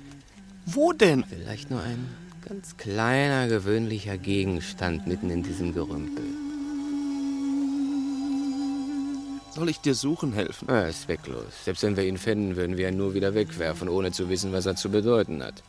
Wo 0.65 0.93
denn? 0.93 1.23
Vielleicht 1.25 1.71
nur 1.71 1.81
ein 1.81 2.07
ganz 2.47 2.77
kleiner, 2.77 3.47
gewöhnlicher 3.47 4.17
Gegenstand 4.17 5.07
mitten 5.07 5.29
in 5.29 5.41
diesem 5.41 5.73
Gerümpel. 5.73 6.23
Soll 9.53 9.69
ich 9.69 9.81
dir 9.81 9.95
suchen 9.95 10.31
helfen? 10.31 10.69
Er 10.69 10.87
ist 10.87 11.03
zwecklos. 11.03 11.65
Selbst 11.65 11.83
wenn 11.83 11.97
wir 11.97 12.05
ihn 12.05 12.17
fänden, 12.17 12.55
würden 12.55 12.77
wir 12.77 12.87
ihn 12.87 12.97
nur 12.97 13.13
wieder 13.13 13.33
wegwerfen, 13.33 13.89
ohne 13.89 14.11
zu 14.11 14.29
wissen, 14.29 14.53
was 14.53 14.65
er 14.65 14.77
zu 14.77 14.89
bedeuten 14.89 15.43
hat. 15.43 15.61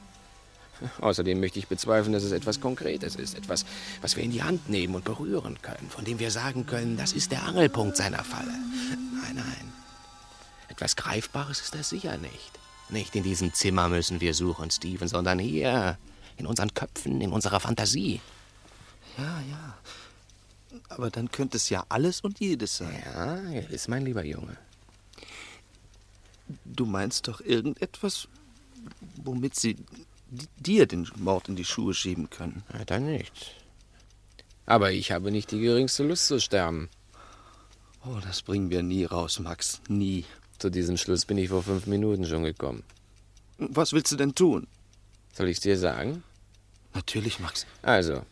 Außerdem 1.00 1.40
möchte 1.40 1.58
ich 1.58 1.66
bezweifeln, 1.66 2.12
dass 2.12 2.22
es 2.22 2.30
etwas 2.32 2.60
Konkretes 2.60 3.16
ist. 3.16 3.36
Etwas, 3.36 3.64
was 4.00 4.16
wir 4.16 4.22
in 4.22 4.30
die 4.30 4.42
Hand 4.42 4.68
nehmen 4.68 4.94
und 4.94 5.04
berühren 5.04 5.60
können. 5.62 5.90
Von 5.90 6.04
dem 6.04 6.20
wir 6.20 6.30
sagen 6.30 6.64
können, 6.64 6.96
das 6.96 7.12
ist 7.12 7.32
der 7.32 7.42
Angelpunkt 7.42 7.96
seiner 7.96 8.22
Falle. 8.22 8.52
Nein, 8.52 9.34
nein. 9.34 9.72
Etwas 10.68 10.94
Greifbares 10.94 11.60
ist 11.60 11.74
das 11.74 11.88
sicher 11.88 12.16
nicht. 12.18 12.52
Nicht 12.88 13.16
in 13.16 13.24
diesem 13.24 13.52
Zimmer 13.52 13.88
müssen 13.88 14.20
wir 14.20 14.34
suchen, 14.34 14.70
Steven, 14.70 15.08
sondern 15.08 15.38
hier. 15.38 15.98
In 16.36 16.46
unseren 16.46 16.72
Köpfen, 16.72 17.20
in 17.20 17.32
unserer 17.32 17.60
Fantasie. 17.60 18.20
Ja, 19.18 19.40
ja. 19.50 19.74
Aber 20.88 21.10
dann 21.10 21.30
könnte 21.30 21.56
es 21.56 21.70
ja 21.70 21.84
alles 21.88 22.20
und 22.20 22.40
jedes 22.40 22.76
sein. 22.78 23.02
Ja, 23.14 23.60
ist 23.68 23.88
mein 23.88 24.04
lieber 24.04 24.24
Junge. 24.24 24.56
Du 26.64 26.86
meinst 26.86 27.28
doch 27.28 27.40
irgendetwas, 27.40 28.28
womit 29.22 29.54
sie 29.54 29.76
dir 30.58 30.86
den 30.86 31.08
Mord 31.16 31.48
in 31.48 31.56
die 31.56 31.64
Schuhe 31.64 31.94
schieben 31.94 32.30
können. 32.30 32.62
Ja, 32.72 32.84
dann 32.84 33.06
nicht. 33.06 33.56
Aber 34.66 34.92
ich 34.92 35.12
habe 35.12 35.30
nicht 35.30 35.50
die 35.50 35.60
geringste 35.60 36.04
Lust 36.04 36.26
zu 36.26 36.40
sterben. 36.40 36.88
Oh, 38.04 38.18
das 38.22 38.42
bringen 38.42 38.70
wir 38.70 38.82
nie 38.82 39.04
raus, 39.04 39.38
Max. 39.38 39.80
Nie. 39.88 40.24
Zu 40.58 40.70
diesem 40.70 40.96
Schluss 40.96 41.24
bin 41.26 41.38
ich 41.38 41.48
vor 41.48 41.62
fünf 41.62 41.86
Minuten 41.86 42.24
schon 42.24 42.44
gekommen. 42.44 42.82
Was 43.58 43.92
willst 43.92 44.12
du 44.12 44.16
denn 44.16 44.34
tun? 44.34 44.66
Soll 45.32 45.48
ich's 45.48 45.60
dir 45.60 45.78
sagen? 45.78 46.22
Natürlich, 46.94 47.40
Max. 47.40 47.66
Also, 47.82 48.22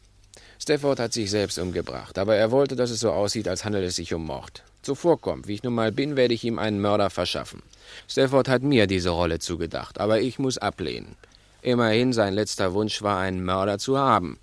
Stafford 0.70 1.00
hat 1.00 1.12
sich 1.12 1.33
selbst 1.33 1.59
umgebracht, 1.59 2.16
aber 2.16 2.37
er 2.37 2.52
wollte, 2.52 2.76
dass 2.76 2.90
es 2.90 3.00
so 3.00 3.11
aussieht, 3.11 3.48
als 3.48 3.64
handelt 3.64 3.85
es 3.85 3.96
sich 3.96 4.14
um 4.14 4.24
Mord. 4.24 4.62
Zuvorkommt, 4.83 5.48
wie 5.48 5.54
ich 5.54 5.64
nun 5.64 5.74
mal 5.74 5.90
bin, 5.90 6.14
werde 6.14 6.33
ich 6.33 6.44
ihm 6.44 6.61
einen 6.61 6.80
Mörder 6.80 7.11
verschaffen. 7.11 7.61
Stafford 8.06 8.46
hat 8.46 8.62
mir 8.62 8.87
diese 8.87 9.11
Rolle 9.11 9.40
zugedacht, 9.40 9.98
aber 9.98 10.20
ich 10.20 10.38
muss 10.38 10.59
ablehnen. 10.59 11.16
Immerhin, 11.61 12.12
sein 12.12 12.35
letzter 12.35 12.72
Wunsch 12.72 13.02
war, 13.02 13.18
einen 13.18 13.44
Mörder 13.44 13.80
zu 13.80 13.98
haben. 13.98 14.38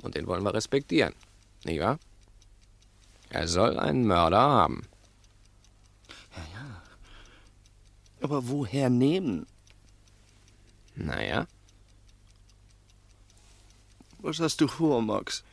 Und 0.00 0.14
den 0.14 0.26
wollen 0.26 0.44
wir 0.44 0.54
respektieren. 0.54 1.12
Nicht 1.66 1.80
wahr? 1.80 1.98
Er 3.28 3.46
soll 3.46 3.78
einen 3.78 4.06
Mörder 4.06 4.40
haben. 4.40 4.86
Ja, 6.34 6.42
ja. 6.54 6.82
Aber 8.22 8.48
woher 8.48 8.88
nehmen? 8.88 9.46
Naja. 10.94 11.46
Was 14.20 14.40
hast 14.40 14.62
du 14.62 14.68
vor, 14.68 15.02
Max? 15.02 15.44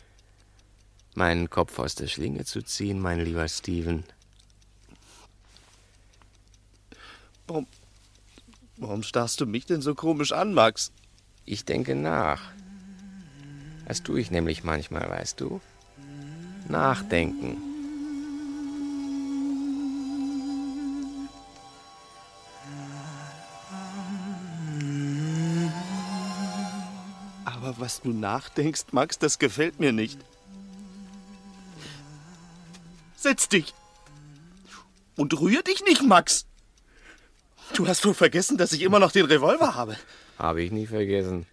Meinen 1.16 1.50
Kopf 1.50 1.78
aus 1.78 1.94
der 1.96 2.08
Schlinge 2.08 2.44
zu 2.44 2.64
ziehen, 2.64 3.00
mein 3.00 3.20
lieber 3.20 3.48
Steven. 3.48 4.04
Warum, 7.46 7.68
warum 8.78 9.04
starrst 9.04 9.40
du 9.40 9.46
mich 9.46 9.66
denn 9.66 9.82
so 9.82 9.94
komisch 9.94 10.32
an, 10.32 10.54
Max? 10.54 10.92
Ich 11.46 11.66
denke 11.66 11.96
nach. 11.96 12.52
Das 13.86 14.02
tue 14.02 14.20
ich 14.22 14.32
nämlich 14.32 14.64
manchmal, 14.64 15.08
weißt 15.08 15.40
du? 15.40 15.62
Nachdenken. 16.68 17.58
Aber 27.46 27.76
was 27.78 28.02
du 28.02 28.14
nachdenkst, 28.14 28.86
Max, 28.94 29.20
das 29.20 29.38
gefällt 29.38 29.80
mir 29.80 29.92
nicht. 29.92 30.20
Setz 33.24 33.48
dich! 33.48 33.74
Und 35.16 35.40
rühr 35.40 35.64
dich 35.64 35.82
nicht, 35.86 36.04
Max! 36.04 36.46
Du 37.74 37.88
hast 37.88 38.06
wohl 38.06 38.14
vergessen, 38.14 38.58
dass 38.58 38.74
ich 38.74 38.82
immer 38.82 39.00
noch 39.00 39.14
den 39.14 39.28
Revolver 39.28 39.76
habe. 39.76 39.96
Habe 40.38 40.62
ich 40.62 40.74
nie 40.74 40.88
vergessen. 40.88 41.46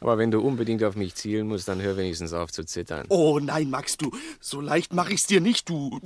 Aber 0.00 0.18
wenn 0.18 0.30
du 0.30 0.42
unbedingt 0.42 0.84
auf 0.84 0.94
mich 0.94 1.14
zielen 1.14 1.48
musst, 1.48 1.68
dann 1.68 1.80
hör 1.80 1.96
wenigstens 1.96 2.34
auf 2.34 2.52
zu 2.52 2.66
zittern. 2.66 3.06
Oh 3.08 3.40
nein, 3.40 3.70
Max, 3.70 3.96
du. 3.96 4.10
So 4.40 4.60
leicht 4.60 4.92
mache 4.92 5.14
ich's 5.14 5.26
dir 5.26 5.40
nicht, 5.40 5.70
du. 5.70 6.02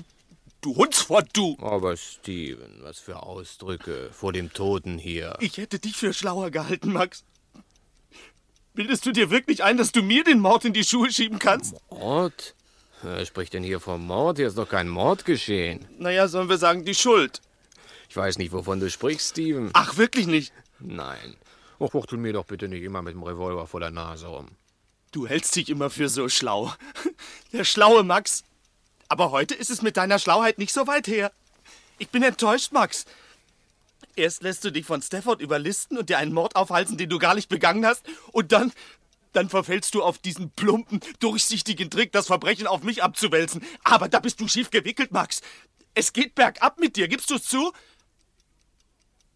Du 0.61 0.77
Hundsfort, 0.77 1.27
du! 1.33 1.57
Aber 1.61 1.97
Steven, 1.97 2.83
was 2.83 3.01
für 3.01 3.25
Ausdrücke 3.25 4.11
vor 4.13 4.33
dem 4.33 4.53
Toten 4.53 4.97
hier. 4.97 5.37
Ich 5.41 5.57
hätte 5.57 5.81
dich 5.81 5.97
für 5.97 6.13
schlauer 6.13 6.53
gehalten, 6.53 6.93
Max. 6.93 7.25
Bildest 8.75 9.07
du 9.07 9.11
dir 9.11 9.31
wirklich 9.31 9.65
ein, 9.65 9.77
dass 9.77 9.91
du 9.91 10.05
mir 10.05 10.23
den 10.23 10.39
Mord 10.39 10.65
in 10.65 10.73
die 10.73 10.85
Schuhe 10.85 11.11
schieben 11.11 11.41
kannst? 11.41 11.75
Mord? 11.91 12.55
Wer 13.03 13.25
spricht 13.27 13.53
denn 13.53 13.63
hier 13.63 13.81
vom 13.81 14.07
Mord? 14.07 14.39
Hier 14.39 14.49
ist 14.49 14.59
doch 14.59 14.69
kein 14.69 14.89
Mord 14.89 15.25
geschehen. 15.25 15.87
Naja, 15.99 16.29
sollen 16.29 16.49
wir 16.49 16.59
sagen, 16.59 16.85
die 16.85 16.95
Schuld. 16.95 17.41
Ich 18.09 18.17
weiß 18.17 18.39
nicht, 18.39 18.53
wovon 18.53 18.81
du 18.81 18.91
sprichst, 18.91 19.31
Steven. 19.31 19.71
Ach, 19.73 19.97
wirklich 19.97 20.27
nicht? 20.27 20.53
Nein. 20.79 21.37
Och, 21.79 21.93
fuchtel 21.93 22.19
mir 22.19 22.33
doch 22.33 22.47
bitte 22.47 22.69
nicht 22.69 22.83
immer 22.83 23.03
mit 23.03 23.15
dem 23.15 23.23
Revolver 23.23 23.67
vor 23.67 23.81
der 23.81 23.91
Nase 23.91 24.27
rum. 24.27 24.49
Du 25.13 25.27
hältst 25.27 25.55
dich 25.57 25.69
immer 25.69 25.91
für 25.91 26.09
so 26.09 26.29
schlau. 26.29 26.73
Der 27.53 27.65
schlaue 27.65 28.03
Max. 28.03 28.45
Aber 29.09 29.31
heute 29.31 29.55
ist 29.55 29.71
es 29.71 29.83
mit 29.83 29.97
deiner 29.97 30.19
Schlauheit 30.19 30.59
nicht 30.59 30.73
so 30.73 30.87
weit 30.87 31.07
her. 31.07 31.33
Ich 31.99 32.09
bin 32.09 32.23
enttäuscht, 32.23 32.73
Max. 32.73 33.05
Erst 34.17 34.43
lässt 34.43 34.65
du 34.65 34.71
dich 34.73 34.87
von 34.87 35.03
Stafford 35.03 35.41
überlisten 35.41 35.99
und 35.99 36.09
dir 36.09 36.19
einen 36.19 36.33
Mord 36.33 36.57
aufhalsen, 36.57 36.97
den 36.97 37.11
du 37.11 37.19
gar 37.19 37.35
nicht 37.35 37.49
begangen 37.49 37.85
hast, 37.87 38.07
und 38.33 38.53
dann, 38.53 38.73
dann 39.37 39.51
verfällst 39.51 39.95
du 39.95 40.03
auf 40.03 40.19
diesen 40.19 40.51
plumpen, 40.51 41.01
durchsichtigen 41.21 41.91
Trick, 41.91 42.11
das 42.13 42.27
Verbrechen 42.27 42.67
auf 42.67 42.83
mich 42.83 43.03
abzuwälzen. 43.03 43.63
Aber 43.85 44.09
da 44.09 44.19
bist 44.19 44.41
du 44.41 44.49
schief 44.49 44.71
gewickelt, 44.71 45.13
Max. 45.13 45.43
Es 45.95 46.13
geht 46.15 46.35
bergab 46.35 46.81
mit 46.81 46.97
dir, 46.97 47.07
gibst 47.07 47.31
du 47.31 47.35
es 47.35 47.45
zu? 47.45 47.73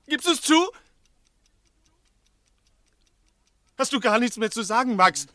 Gibst 0.08 0.26
du 0.26 0.32
es 0.32 0.40
zu? 0.40 0.70
Hast 3.76 3.92
du 3.92 4.00
gar 4.00 4.18
nichts 4.18 4.38
mehr 4.38 4.50
zu 4.50 4.62
sagen, 4.62 4.96
Max? 4.96 5.26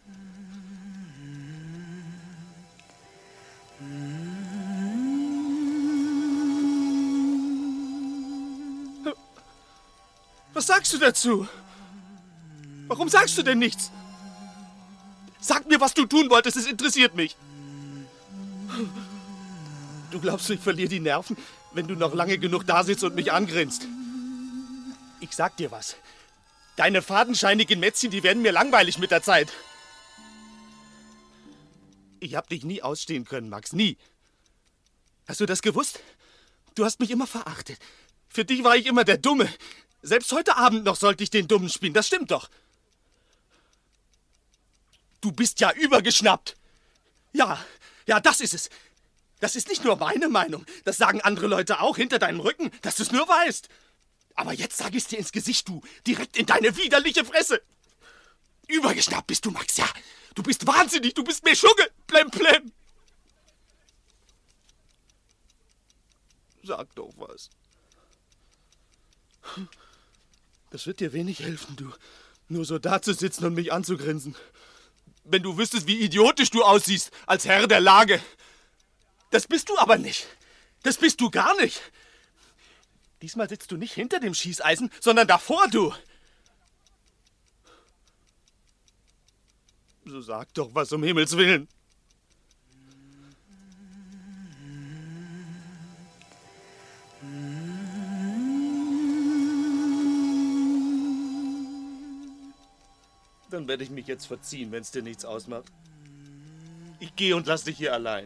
Was 10.53 10.67
sagst 10.67 10.93
du 10.93 10.97
dazu? 10.97 11.47
Warum 12.87 13.09
sagst 13.09 13.37
du 13.37 13.43
denn 13.43 13.59
nichts? 13.59 13.91
Sag 15.45 15.67
mir, 15.67 15.79
was 15.79 15.93
du 15.93 16.07
tun 16.07 16.27
wolltest, 16.31 16.57
es 16.57 16.65
interessiert 16.65 17.13
mich. 17.13 17.35
Du 20.09 20.19
glaubst, 20.19 20.49
ich 20.49 20.59
verliere 20.59 20.89
die 20.89 20.99
Nerven, 20.99 21.37
wenn 21.71 21.87
du 21.87 21.93
noch 21.93 22.15
lange 22.15 22.39
genug 22.39 22.65
da 22.65 22.83
sitzt 22.83 23.03
und 23.03 23.13
mich 23.13 23.31
angrinst. 23.31 23.85
Ich 25.19 25.35
sag 25.35 25.55
dir 25.57 25.69
was. 25.69 25.97
Deine 26.77 27.03
fadenscheinigen 27.03 27.79
Mätzchen, 27.79 28.09
die 28.09 28.23
werden 28.23 28.41
mir 28.41 28.53
langweilig 28.53 28.97
mit 28.97 29.11
der 29.11 29.21
Zeit. 29.21 29.53
Ich 32.19 32.33
hab 32.33 32.49
dich 32.49 32.63
nie 32.63 32.81
ausstehen 32.81 33.23
können, 33.25 33.49
Max, 33.49 33.71
nie. 33.71 33.97
Hast 35.27 35.41
du 35.41 35.45
das 35.45 35.61
gewusst? 35.61 35.99
Du 36.73 36.85
hast 36.85 36.99
mich 36.99 37.11
immer 37.11 37.27
verachtet. 37.27 37.77
Für 38.29 38.45
dich 38.45 38.63
war 38.63 38.77
ich 38.77 38.87
immer 38.87 39.03
der 39.03 39.17
Dumme. 39.17 39.47
Selbst 40.01 40.31
heute 40.31 40.57
Abend 40.57 40.85
noch 40.85 40.95
sollte 40.95 41.23
ich 41.23 41.29
den 41.29 41.47
Dummen 41.47 41.69
spielen, 41.69 41.93
das 41.93 42.07
stimmt 42.07 42.31
doch. 42.31 42.49
Du 45.21 45.31
bist 45.31 45.59
ja 45.59 45.71
übergeschnappt. 45.73 46.55
Ja, 47.33 47.63
ja, 48.07 48.19
das 48.19 48.41
ist 48.41 48.53
es. 48.53 48.69
Das 49.39 49.55
ist 49.55 49.67
nicht 49.67 49.83
nur 49.83 49.97
meine 49.97 50.29
Meinung. 50.29 50.65
Das 50.85 50.97
sagen 50.97 51.21
andere 51.21 51.47
Leute 51.47 51.81
auch 51.81 51.97
hinter 51.97 52.19
deinem 52.19 52.39
Rücken, 52.39 52.71
dass 52.81 52.95
du 52.95 53.03
es 53.03 53.11
nur 53.11 53.27
weißt. 53.27 53.69
Aber 54.35 54.53
jetzt 54.53 54.77
sag 54.77 54.93
ich's 54.93 55.07
dir 55.07 55.19
ins 55.19 55.31
Gesicht, 55.31 55.67
du. 55.67 55.81
Direkt 56.07 56.37
in 56.37 56.45
deine 56.45 56.75
widerliche 56.77 57.25
Fresse. 57.25 57.61
Übergeschnappt 58.67 59.27
bist 59.27 59.45
du, 59.45 59.51
Max, 59.51 59.77
ja. 59.77 59.87
Du 60.35 60.43
bist 60.43 60.67
wahnsinnig, 60.67 61.13
du 61.13 61.23
bist 61.23 61.43
mir 61.43 61.55
Schugge. 61.55 61.89
Plem, 62.07 62.29
plem. 62.29 62.71
Sag 66.63 66.93
doch 66.95 67.13
was. 67.17 67.49
Das 70.71 70.87
wird 70.87 70.99
dir 70.99 71.13
wenig 71.13 71.39
helfen, 71.39 71.75
du. 71.75 71.93
Nur 72.47 72.65
so 72.65 72.79
dazusitzen 72.79 73.45
und 73.45 73.53
mich 73.53 73.71
anzugrinsen. 73.71 74.35
Wenn 75.25 75.43
du 75.43 75.57
wüsstest, 75.57 75.87
wie 75.87 75.99
idiotisch 75.99 76.51
du 76.51 76.63
aussiehst 76.63 77.11
als 77.25 77.45
Herr 77.45 77.67
der 77.67 77.81
Lage. 77.81 78.21
Das 79.31 79.47
bist 79.47 79.69
du 79.69 79.77
aber 79.77 79.97
nicht. 79.97 80.27
Das 80.83 80.97
bist 80.97 81.19
du 81.19 81.31
gar 81.31 81.55
nicht. 81.57 81.81
Diesmal 83.21 83.49
sitzt 83.49 83.71
du 83.71 83.77
nicht 83.77 83.93
hinter 83.93 84.19
dem 84.19 84.35
Schießeisen, 84.35 84.91
sondern 85.01 85.27
davor, 85.27 85.67
du. 85.67 85.93
So 90.05 90.21
sag 90.21 90.53
doch 90.53 90.69
was 90.75 90.91
um 90.91 91.01
Himmels 91.01 91.35
Willen. 91.35 91.67
Dann 103.55 103.69
werde 103.69 103.85
ich 103.85 103.89
mich 103.89 104.05
jetzt 104.05 104.25
verziehen, 104.25 104.73
wenn 104.73 104.81
es 104.81 104.91
dir 104.91 105.01
nichts 105.01 105.23
ausmacht. 105.23 105.71
Ich 106.99 107.15
gehe 107.15 107.37
und 107.37 107.47
lass 107.47 107.63
dich 107.63 107.77
hier 107.77 107.93
allein. 107.93 108.25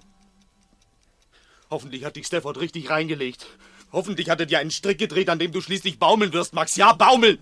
Hoffentlich 1.69 2.03
hat 2.03 2.15
dich 2.15 2.25
Stafford 2.25 2.59
richtig 2.59 2.89
reingelegt. 2.89 3.45
Hoffentlich 3.91 4.31
hat 4.31 4.39
er 4.39 4.47
dir 4.47 4.57
einen 4.57 4.71
Strick 4.71 4.97
gedreht, 4.97 5.29
an 5.29 5.37
dem 5.37 5.51
du 5.51 5.61
schließlich 5.61 5.99
baumeln 5.99 6.33
wirst, 6.33 6.53
Max. 6.53 6.77
Ja, 6.77 6.93
baumeln! 6.93 7.37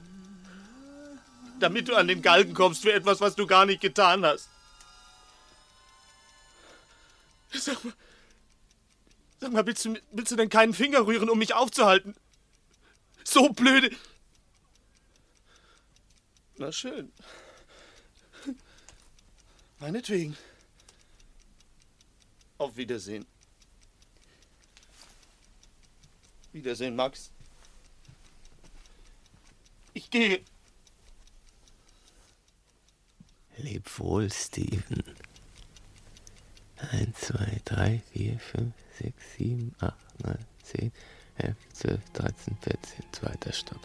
Damit 1.61 1.87
du 1.87 1.95
an 1.95 2.09
den 2.09 2.21
Galgen 2.21 2.53
kommst 2.53 2.81
für 2.81 2.91
etwas, 2.91 3.21
was 3.21 3.35
du 3.35 3.47
gar 3.47 3.65
nicht 3.65 3.79
getan 3.79 4.25
hast. 4.25 4.49
Sag 7.53 7.85
mal, 7.85 7.93
sag 9.39 9.53
mal, 9.53 9.65
willst 9.65 9.85
du, 9.85 9.95
willst 10.11 10.33
du 10.33 10.35
denn 10.35 10.49
keinen 10.49 10.73
Finger 10.73 11.07
rühren, 11.07 11.29
um 11.29 11.39
mich 11.39 11.53
aufzuhalten? 11.53 12.15
So 13.23 13.47
blöde. 13.47 13.95
Na 16.57 16.69
schön. 16.73 17.13
Meinetwegen. 19.79 20.35
Auf 22.57 22.75
Wiedersehen. 22.75 23.25
Wiedersehen, 26.51 26.95
Max. 26.95 27.31
Ich 29.93 30.09
gehe. 30.09 30.41
Leb 33.57 33.99
wohl, 33.99 34.31
Steven. 34.31 35.03
1, 36.91 37.19
2, 37.19 37.61
3, 37.65 38.01
4, 38.13 38.39
5, 38.39 38.73
6, 38.99 39.13
7, 39.37 39.75
8, 39.79 39.95
9, 40.23 40.37
10, 40.63 40.91
11, 41.37 41.55
12, 41.73 42.09
13, 42.11 42.57
14, 42.57 43.03
zweiter 43.11 43.51
Stock. 43.51 43.81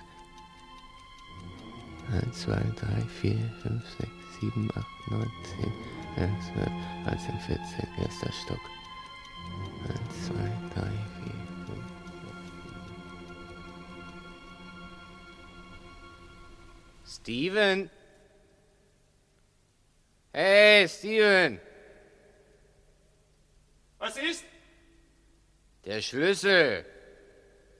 1, 2.11 2.43
2, 2.43 2.53
3, 2.77 3.07
4, 3.21 3.53
5, 3.63 3.97
6, 3.99 4.22
7, 4.43 4.69
8, 4.75 4.85
9, 5.09 5.31
10, 5.61 5.73
11, 6.17 6.33
12, 6.53 6.73
13, 7.05 7.39
14, 7.39 7.89
erster 8.03 8.33
Stock. 8.33 8.59
1, 9.89 10.27
2, 10.27 10.35
3, 10.75 10.83
4, 10.83 11.33
5. 11.67 11.79
Steven! 17.07 17.91
Hey, 20.33 20.89
Steven! 20.89 21.61
Was 24.01 24.17
ist? 24.17 24.45
Der 25.85 26.03
Schlüssel. 26.03 26.85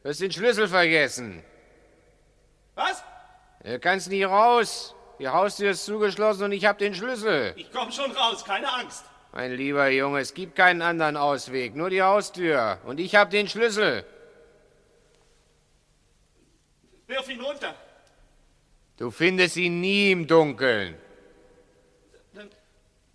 Du 0.05 0.11
hast 0.11 0.21
den 0.21 0.31
Schlüssel 0.31 0.69
vergessen. 0.69 1.43
Was? 2.77 3.03
Du 3.65 3.81
kannst 3.81 4.09
nie 4.09 4.23
raus. 4.23 4.95
Die 5.19 5.29
Haustür 5.29 5.71
ist 5.71 5.85
zugeschlossen 5.85 6.45
und 6.45 6.53
ich 6.53 6.65
hab 6.65 6.79
den 6.79 6.95
Schlüssel. 6.95 7.53
Ich 7.57 7.71
komm 7.73 7.93
schon 7.93 8.11
raus, 8.13 8.45
keine 8.45 8.73
Angst. 8.73 9.05
Mein 9.33 9.53
lieber 9.55 9.89
Junge, 9.89 10.21
es 10.21 10.35
gibt 10.35 10.57
keinen 10.57 10.83
anderen 10.83 11.17
Ausweg, 11.17 11.75
nur 11.75 11.91
die 11.91 12.03
Haustür. 12.03 12.79
Und 12.85 13.01
ich 13.01 13.15
hab 13.15 13.31
den 13.31 13.49
Schlüssel. 13.49 14.05
Wirf 17.07 17.29
ihn 17.29 17.41
runter. 17.41 17.75
Du 18.99 19.11
findest 19.11 19.57
ihn 19.57 19.81
nie 19.81 20.13
im 20.13 20.27
Dunkeln. 20.27 20.97
Dann, 22.35 22.51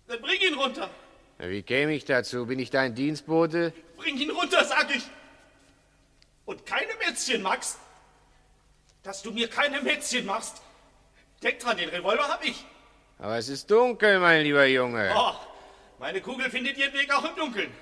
dann 0.06 0.20
bring 0.20 0.40
ihn 0.40 0.54
runter. 0.54 0.90
Na, 1.38 1.48
Wie 1.48 1.62
käme 1.62 1.94
ich 1.94 2.04
dazu? 2.04 2.46
Bin 2.46 2.58
ich 2.58 2.70
dein 2.70 2.94
Dienstbote? 2.94 3.72
Bring 3.96 4.18
ihn 4.18 4.30
runter, 4.30 4.64
sag 4.64 4.94
ich. 4.94 5.04
Und 6.46 6.66
keine 6.66 6.94
Mätzchen, 7.06 7.42
Max. 7.42 7.78
Dass 9.02 9.22
du 9.22 9.30
mir 9.30 9.48
keine 9.48 9.80
Mätzchen 9.82 10.26
machst. 10.26 10.62
Denk 11.42 11.60
dran, 11.60 11.76
den 11.76 11.88
Revolver 11.88 12.28
hab 12.28 12.44
ich. 12.44 12.64
Aber 13.18 13.36
es 13.36 13.48
ist 13.48 13.70
dunkel, 13.70 14.18
mein 14.20 14.42
lieber 14.42 14.66
Junge. 14.66 15.12
Oh, 15.16 15.34
meine 15.98 16.20
Kugel 16.20 16.50
findet 16.50 16.76
ihren 16.76 16.92
Weg 16.92 17.12
auch 17.14 17.24
im 17.24 17.36
Dunkeln. 17.36 17.72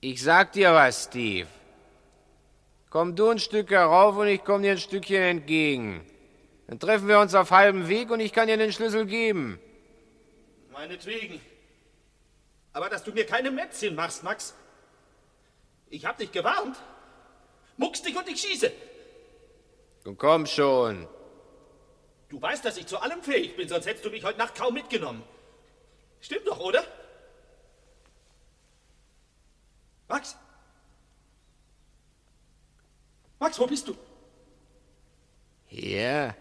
Ich 0.00 0.22
sag 0.22 0.52
dir 0.52 0.72
was, 0.72 1.04
Steve. 1.04 1.48
Komm 2.88 3.14
du 3.14 3.30
ein 3.30 3.38
Stück 3.38 3.70
herauf 3.70 4.16
und 4.16 4.28
ich 4.28 4.42
komm 4.44 4.62
dir 4.62 4.72
ein 4.72 4.78
Stückchen 4.78 5.22
entgegen. 5.22 6.04
Dann 6.66 6.78
treffen 6.78 7.08
wir 7.08 7.20
uns 7.20 7.34
auf 7.34 7.50
halbem 7.50 7.88
Weg 7.88 8.10
und 8.10 8.20
ich 8.20 8.32
kann 8.32 8.48
dir 8.48 8.56
den 8.56 8.72
Schlüssel 8.72 9.06
geben. 9.06 9.60
Meinetwegen. 10.72 11.40
Aber 12.72 12.88
dass 12.88 13.04
du 13.04 13.12
mir 13.12 13.26
keine 13.26 13.50
Mätzchen 13.50 13.94
machst, 13.94 14.22
Max. 14.22 14.54
Ich 15.88 16.06
hab 16.06 16.18
dich 16.18 16.32
gewarnt. 16.32 16.76
Muckst 17.76 18.06
dich 18.06 18.16
und 18.16 18.28
ich 18.28 18.40
schieße. 18.40 18.72
Und 20.04 20.18
komm 20.18 20.46
schon. 20.46 21.06
Du 22.28 22.40
weißt, 22.40 22.64
dass 22.64 22.76
ich 22.76 22.86
zu 22.86 22.98
allem 22.98 23.22
fähig 23.22 23.56
bin, 23.56 23.68
sonst 23.68 23.86
hättest 23.86 24.04
du 24.04 24.10
mich 24.10 24.24
heute 24.24 24.38
Nacht 24.38 24.54
kaum 24.54 24.74
mitgenommen. 24.74 25.22
Stimmt 26.20 26.46
doch, 26.46 26.60
oder? 26.60 26.84
Max? 30.08 30.36
Max, 33.38 33.58
wo 33.58 33.66
bist 33.66 33.88
du? 33.88 33.96
Hier? 35.66 36.36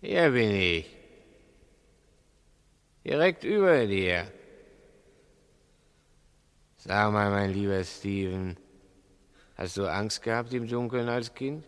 Hier 0.00 0.30
bin 0.30 0.54
ich. 0.54 0.96
Direkt 3.04 3.44
über 3.44 3.86
dir. 3.86 4.32
Sag 6.76 7.12
mal, 7.12 7.30
mein 7.30 7.52
lieber 7.52 7.84
Steven, 7.84 8.56
hast 9.56 9.76
du 9.76 9.86
Angst 9.86 10.22
gehabt 10.22 10.52
im 10.54 10.66
Dunkeln 10.66 11.08
als 11.08 11.34
Kind? 11.34 11.66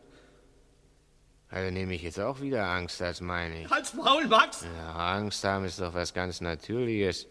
Also 1.52 1.70
nehme 1.70 1.92
ich 1.92 2.02
jetzt 2.02 2.18
auch 2.18 2.40
wieder 2.40 2.66
Angst, 2.66 2.98
das 3.02 3.20
meine 3.20 3.60
ich. 3.62 3.70
Halt's 3.70 3.92
Maul, 3.92 4.26
Max! 4.26 4.64
Ja, 4.78 5.16
Angst 5.16 5.44
haben 5.44 5.66
ist 5.66 5.78
doch 5.78 5.92
was 5.92 6.14
ganz 6.14 6.40
Natürliches. 6.40 7.26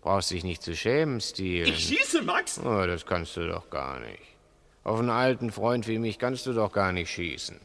Brauchst 0.00 0.32
dich 0.32 0.42
nicht 0.42 0.60
zu 0.60 0.74
schämen, 0.74 1.20
Steven. 1.20 1.72
Ich 1.72 1.86
schieße, 1.86 2.22
Max! 2.22 2.58
Oh, 2.58 2.84
das 2.84 3.06
kannst 3.06 3.36
du 3.36 3.46
doch 3.46 3.70
gar 3.70 4.00
nicht. 4.00 4.22
Auf 4.82 4.98
einen 4.98 5.10
alten 5.10 5.52
Freund 5.52 5.86
wie 5.86 6.00
mich 6.00 6.18
kannst 6.18 6.46
du 6.46 6.52
doch 6.52 6.72
gar 6.72 6.90
nicht 6.90 7.12
schießen. 7.12 7.60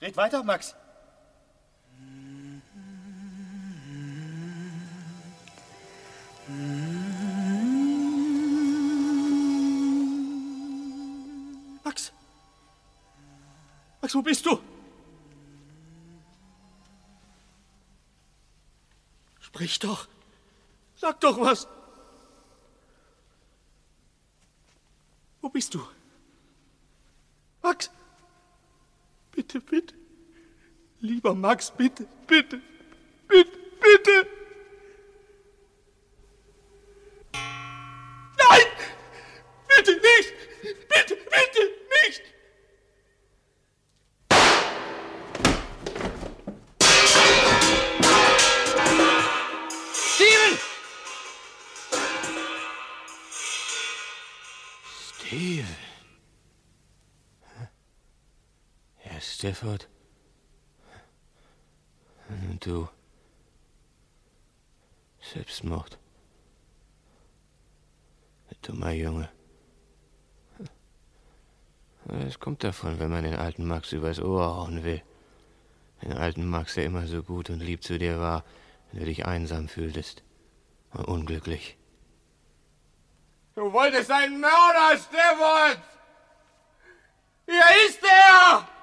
Red 0.00 0.16
weiter, 0.16 0.42
Max. 0.42 0.74
Max. 6.48 7.15
Max, 14.06 14.14
wo 14.14 14.22
bist 14.22 14.46
du? 14.46 14.60
Sprich 19.40 19.80
doch. 19.80 20.06
Sag 20.94 21.18
doch 21.18 21.40
was. 21.40 21.66
Wo 25.40 25.48
bist 25.48 25.74
du? 25.74 25.84
Max. 27.62 27.90
Bitte, 29.32 29.60
bitte. 29.60 29.96
Lieber 31.00 31.34
Max, 31.34 31.72
bitte, 31.72 32.06
bitte, 32.28 32.62
bitte, 33.26 33.58
bitte. 33.80 34.26
Nein! 38.38 38.66
Bitte 39.66 39.92
nicht! 39.94 40.32
Bitte, 40.62 41.16
bitte 41.16 41.62
nicht! 42.04 42.35
Stafford. 59.46 59.88
Und 62.28 62.66
du. 62.66 62.88
Selbstmord. 65.20 65.98
Dummer 68.62 68.90
Junge. 68.90 69.28
Es 72.26 72.40
kommt 72.40 72.64
davon, 72.64 72.98
wenn 72.98 73.10
man 73.10 73.22
den 73.22 73.36
alten 73.36 73.66
Max 73.66 73.92
übers 73.92 74.18
Ohr 74.18 74.56
hauen 74.56 74.82
will. 74.82 75.02
Den 76.02 76.12
alten 76.12 76.48
Max, 76.48 76.74
der 76.74 76.84
immer 76.84 77.06
so 77.06 77.22
gut 77.22 77.48
und 77.48 77.60
lieb 77.60 77.84
zu 77.84 77.98
dir 77.98 78.18
war, 78.18 78.44
wenn 78.90 79.00
du 79.00 79.06
dich 79.06 79.26
einsam 79.26 79.68
fühltest. 79.68 80.24
Und 80.92 81.06
unglücklich. 81.06 81.76
Du 83.54 83.72
wolltest 83.72 84.10
einen 84.10 84.40
Mörder, 84.40 84.98
Stefan! 84.98 85.82
Hier 87.46 87.88
ist 87.88 88.02
er! 88.02 88.75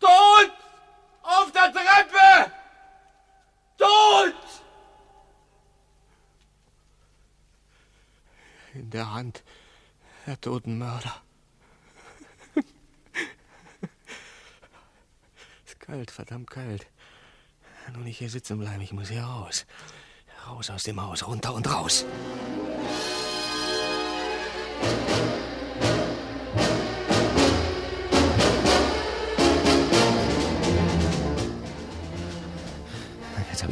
Tot! 0.00 0.52
Auf 1.22 1.52
der 1.52 1.72
Treppe! 1.72 2.52
Tot! 3.76 4.34
In 8.74 8.90
der 8.90 9.12
Hand 9.12 9.42
der 10.26 10.40
toten 10.40 10.78
Mörder. 10.78 11.22
ist 15.66 15.80
kalt, 15.80 16.10
verdammt 16.10 16.50
kalt. 16.50 16.86
Nun 17.94 18.06
ich 18.06 18.18
hier 18.18 18.28
sitzen 18.28 18.58
bleibe, 18.58 18.82
ich 18.82 18.92
muss 18.92 19.08
hier 19.08 19.22
raus. 19.22 19.64
Raus 20.46 20.68
aus 20.70 20.82
dem 20.82 21.00
Haus, 21.00 21.26
runter 21.26 21.54
und 21.54 21.66
raus. 21.72 22.04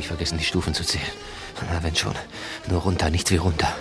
Ich 0.07 0.09
vergessen, 0.09 0.39
die 0.39 0.45
Stufen 0.45 0.73
zu 0.73 0.85
zählen. 0.85 1.05
Na, 1.69 1.83
wenn 1.83 1.97
schon. 1.97 2.15
Nur 2.69 2.83
runter, 2.83 3.11
nichts 3.11 3.29
wie 3.33 3.39
runter. 3.39 3.75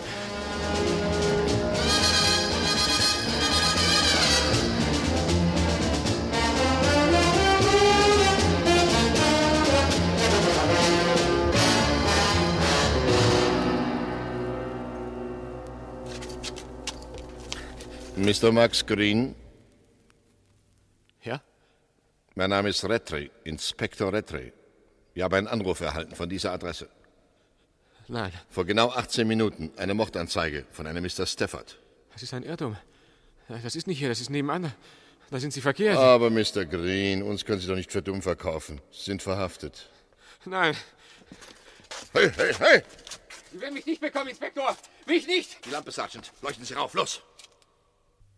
Mr. 18.16 18.52
Max 18.52 18.84
Green? 18.84 19.36
Ja? 21.22 21.40
Mein 22.34 22.50
Name 22.50 22.70
ist 22.70 22.84
Rattray, 22.84 23.30
Inspektor 23.44 24.12
Rattray. 24.12 24.52
Wir 25.16 25.24
haben 25.24 25.34
einen 25.34 25.48
Anruf 25.48 25.80
erhalten 25.80 26.14
von 26.14 26.30
dieser 26.30 26.52
Adresse. 26.52 26.90
Nein, 28.08 28.32
Vor 28.50 28.66
genau 28.66 28.90
18 28.92 29.26
Minuten 29.26 29.72
eine 29.78 29.94
Mordanzeige 29.94 30.66
von 30.72 30.86
einem 30.86 31.04
Mr. 31.04 31.26
Stafford. 31.26 31.80
das 32.14 32.22
ist 32.22 32.34
ein 32.34 32.44
Irrtum. 32.44 32.76
Das 33.48 33.76
ist 33.76 33.88
nicht 33.88 33.98
hier, 33.98 34.10
das 34.10 34.20
ist 34.20 34.30
nebenan. 34.30 34.74
Da 35.32 35.40
sind 35.40 35.54
Sie 35.54 35.62
verkehrt. 35.62 35.98
Aber 35.98 36.30
Mr. 36.30 36.66
Green, 36.66 37.24
uns 37.24 37.46
können 37.46 37.62
Sie 37.62 37.68
doch 37.68 37.76
nicht 37.76 37.92
für 37.92 38.02
dumm 38.02 38.22
verkaufen. 38.22 38.82
Sie 38.92 39.06
sind 39.06 39.24
verhaftet. 39.24 39.90
Nein. 40.44 40.76
Hey, 42.14 42.30
hey, 42.36 42.54
hey! 42.60 42.84
Sie 43.52 43.62
werden 43.62 43.74
mich 43.74 43.86
nicht 43.86 44.02
bekommen, 44.02 44.28
Inspektor! 44.28 44.76
Mich 45.08 45.26
nicht! 45.28 45.66
Die 45.66 45.70
Lampe, 45.70 45.92
Sergeant. 45.92 46.32
Leuchten 46.42 46.66
Sie 46.66 46.74
rauf, 46.74 46.94
los! 46.94 47.22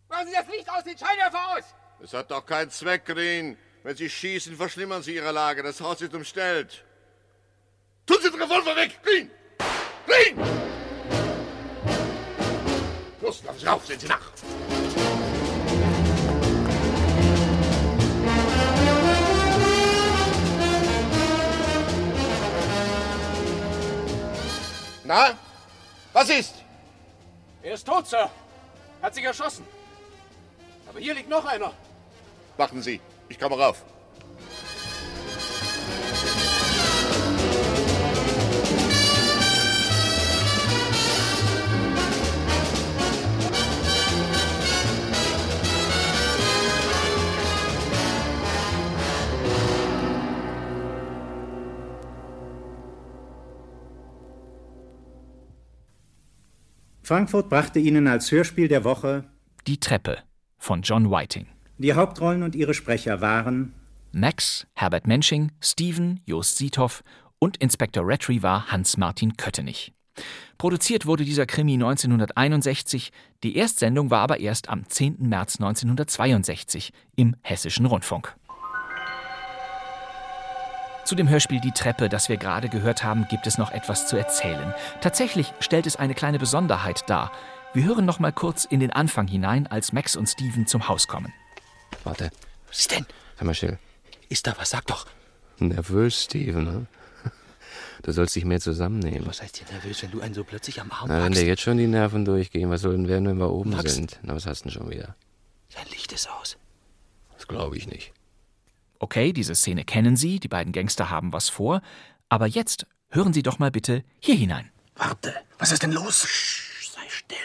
Machen 0.08 0.28
Sie 0.28 0.32
das 0.32 0.46
Licht 0.46 0.70
aus, 0.70 0.84
den 0.84 0.96
Scheinwerfer 0.96 1.56
aus! 1.56 1.64
Es 2.02 2.14
hat 2.14 2.30
doch 2.30 2.46
keinen 2.46 2.70
Zweck, 2.70 3.04
Green. 3.04 3.58
Wenn 3.88 3.96
Sie 3.96 4.10
schießen, 4.10 4.54
verschlimmern 4.54 5.02
Sie 5.02 5.14
Ihre 5.14 5.32
Lage. 5.32 5.62
Das 5.62 5.80
Haus 5.80 6.02
ist 6.02 6.14
umstellt. 6.14 6.84
Tun 8.04 8.18
Sie 8.20 8.30
den 8.30 8.42
Revolver 8.42 8.76
weg! 8.76 9.00
Green! 9.02 9.30
Green! 10.06 10.36
Los, 13.22 13.42
lassen 13.44 13.58
Sie 13.58 13.66
rauf, 13.66 13.86
sehen 13.86 13.98
Sie 13.98 14.06
nach! 14.06 14.30
Na? 25.04 25.38
Was 26.12 26.28
ist? 26.28 26.56
Er 27.62 27.72
ist 27.72 27.86
tot, 27.86 28.06
Sir. 28.06 28.30
Hat 29.00 29.14
sich 29.14 29.24
erschossen. 29.24 29.66
Aber 30.86 31.00
hier 31.00 31.14
liegt 31.14 31.30
noch 31.30 31.46
einer. 31.46 31.72
Warten 32.58 32.82
Sie, 32.82 33.00
ich 33.28 33.38
komme 33.38 33.56
rauf. 33.58 33.84
Frankfurt 57.08 57.48
brachte 57.48 57.78
Ihnen 57.78 58.06
als 58.06 58.30
Hörspiel 58.30 58.68
der 58.68 58.84
Woche 58.84 59.24
Die 59.66 59.80
Treppe 59.80 60.18
von 60.58 60.82
John 60.82 61.10
Whiting. 61.10 61.46
Die 61.78 61.94
Hauptrollen 61.94 62.42
und 62.42 62.56
ihre 62.56 62.74
Sprecher 62.74 63.20
waren 63.20 63.72
Max, 64.10 64.66
Herbert 64.74 65.06
Mensching, 65.06 65.52
Steven, 65.60 66.20
Jost 66.26 66.56
Siethoff 66.56 67.04
und 67.38 67.56
Inspektor 67.58 68.02
Rattray 68.04 68.42
war 68.42 68.66
Hans-Martin 68.72 69.36
Köttenich. 69.36 69.92
Produziert 70.56 71.06
wurde 71.06 71.24
dieser 71.24 71.46
Krimi 71.46 71.74
1961, 71.74 73.12
die 73.44 73.56
Erstsendung 73.56 74.10
war 74.10 74.22
aber 74.22 74.40
erst 74.40 74.68
am 74.68 74.88
10. 74.88 75.18
März 75.20 75.60
1962 75.60 76.92
im 77.14 77.36
Hessischen 77.42 77.86
Rundfunk. 77.86 78.34
Zu 81.04 81.14
dem 81.14 81.28
Hörspiel 81.28 81.60
Die 81.60 81.70
Treppe, 81.70 82.08
das 82.08 82.28
wir 82.28 82.38
gerade 82.38 82.68
gehört 82.68 83.04
haben, 83.04 83.26
gibt 83.30 83.46
es 83.46 83.56
noch 83.56 83.70
etwas 83.70 84.08
zu 84.08 84.16
erzählen. 84.16 84.74
Tatsächlich 85.00 85.52
stellt 85.60 85.86
es 85.86 85.94
eine 85.94 86.14
kleine 86.14 86.40
Besonderheit 86.40 87.08
dar. 87.08 87.30
Wir 87.72 87.84
hören 87.84 88.04
noch 88.04 88.18
mal 88.18 88.32
kurz 88.32 88.64
in 88.64 88.80
den 88.80 88.92
Anfang 88.92 89.28
hinein, 89.28 89.68
als 89.68 89.92
Max 89.92 90.16
und 90.16 90.26
Steven 90.26 90.66
zum 90.66 90.88
Haus 90.88 91.06
kommen. 91.06 91.32
Warte. 92.04 92.30
Was 92.68 92.80
ist 92.80 92.90
denn? 92.90 93.06
Sag 93.36 93.44
mal 93.44 93.54
still. 93.54 93.78
Ist 94.28 94.46
da 94.46 94.54
was? 94.58 94.70
Sag 94.70 94.86
doch. 94.86 95.06
Nervös, 95.58 96.24
Steven, 96.24 96.64
ne? 96.64 96.86
Du 98.02 98.12
sollst 98.12 98.36
dich 98.36 98.44
mehr 98.44 98.60
zusammennehmen. 98.60 99.26
Was 99.26 99.42
heißt 99.42 99.56
hier 99.56 99.66
nervös, 99.72 100.02
wenn 100.02 100.10
du 100.12 100.20
einen 100.20 100.32
so 100.34 100.44
plötzlich 100.44 100.80
am 100.80 100.90
Arm 100.92 101.08
Na, 101.08 101.24
wenn 101.24 101.32
dir 101.32 101.44
jetzt 101.44 101.62
schon 101.62 101.78
die 101.78 101.88
Nerven 101.88 102.24
durchgehen, 102.24 102.70
was 102.70 102.82
soll 102.82 102.92
denn 102.92 103.08
werden, 103.08 103.26
wenn 103.26 103.38
wir 103.38 103.50
oben 103.50 103.70
Max. 103.70 103.94
sind? 103.94 104.20
Na, 104.22 104.36
was 104.36 104.46
hast 104.46 104.60
du 104.60 104.68
denn 104.68 104.72
schon 104.78 104.90
wieder? 104.90 105.16
Sein 105.68 105.86
Licht 105.90 106.12
ist 106.12 106.30
aus. 106.30 106.56
Das 107.34 107.48
glaube 107.48 107.76
ich 107.76 107.86
nicht. 107.88 108.12
Okay, 109.00 109.32
diese 109.32 109.54
Szene 109.54 109.84
kennen 109.84 110.16
Sie, 110.16 110.38
die 110.40 110.48
beiden 110.48 110.72
Gangster 110.72 111.10
haben 111.10 111.32
was 111.32 111.48
vor, 111.48 111.82
aber 112.28 112.46
jetzt 112.46 112.86
hören 113.10 113.32
Sie 113.32 113.42
doch 113.42 113.58
mal 113.58 113.70
bitte 113.70 114.04
hier 114.20 114.34
hinein. 114.36 114.70
Warte. 114.94 115.34
Was 115.58 115.72
ist 115.72 115.82
denn 115.82 115.92
los? 115.92 116.24
Sch, 116.26 116.92
sei 116.94 117.08
still. 117.08 117.38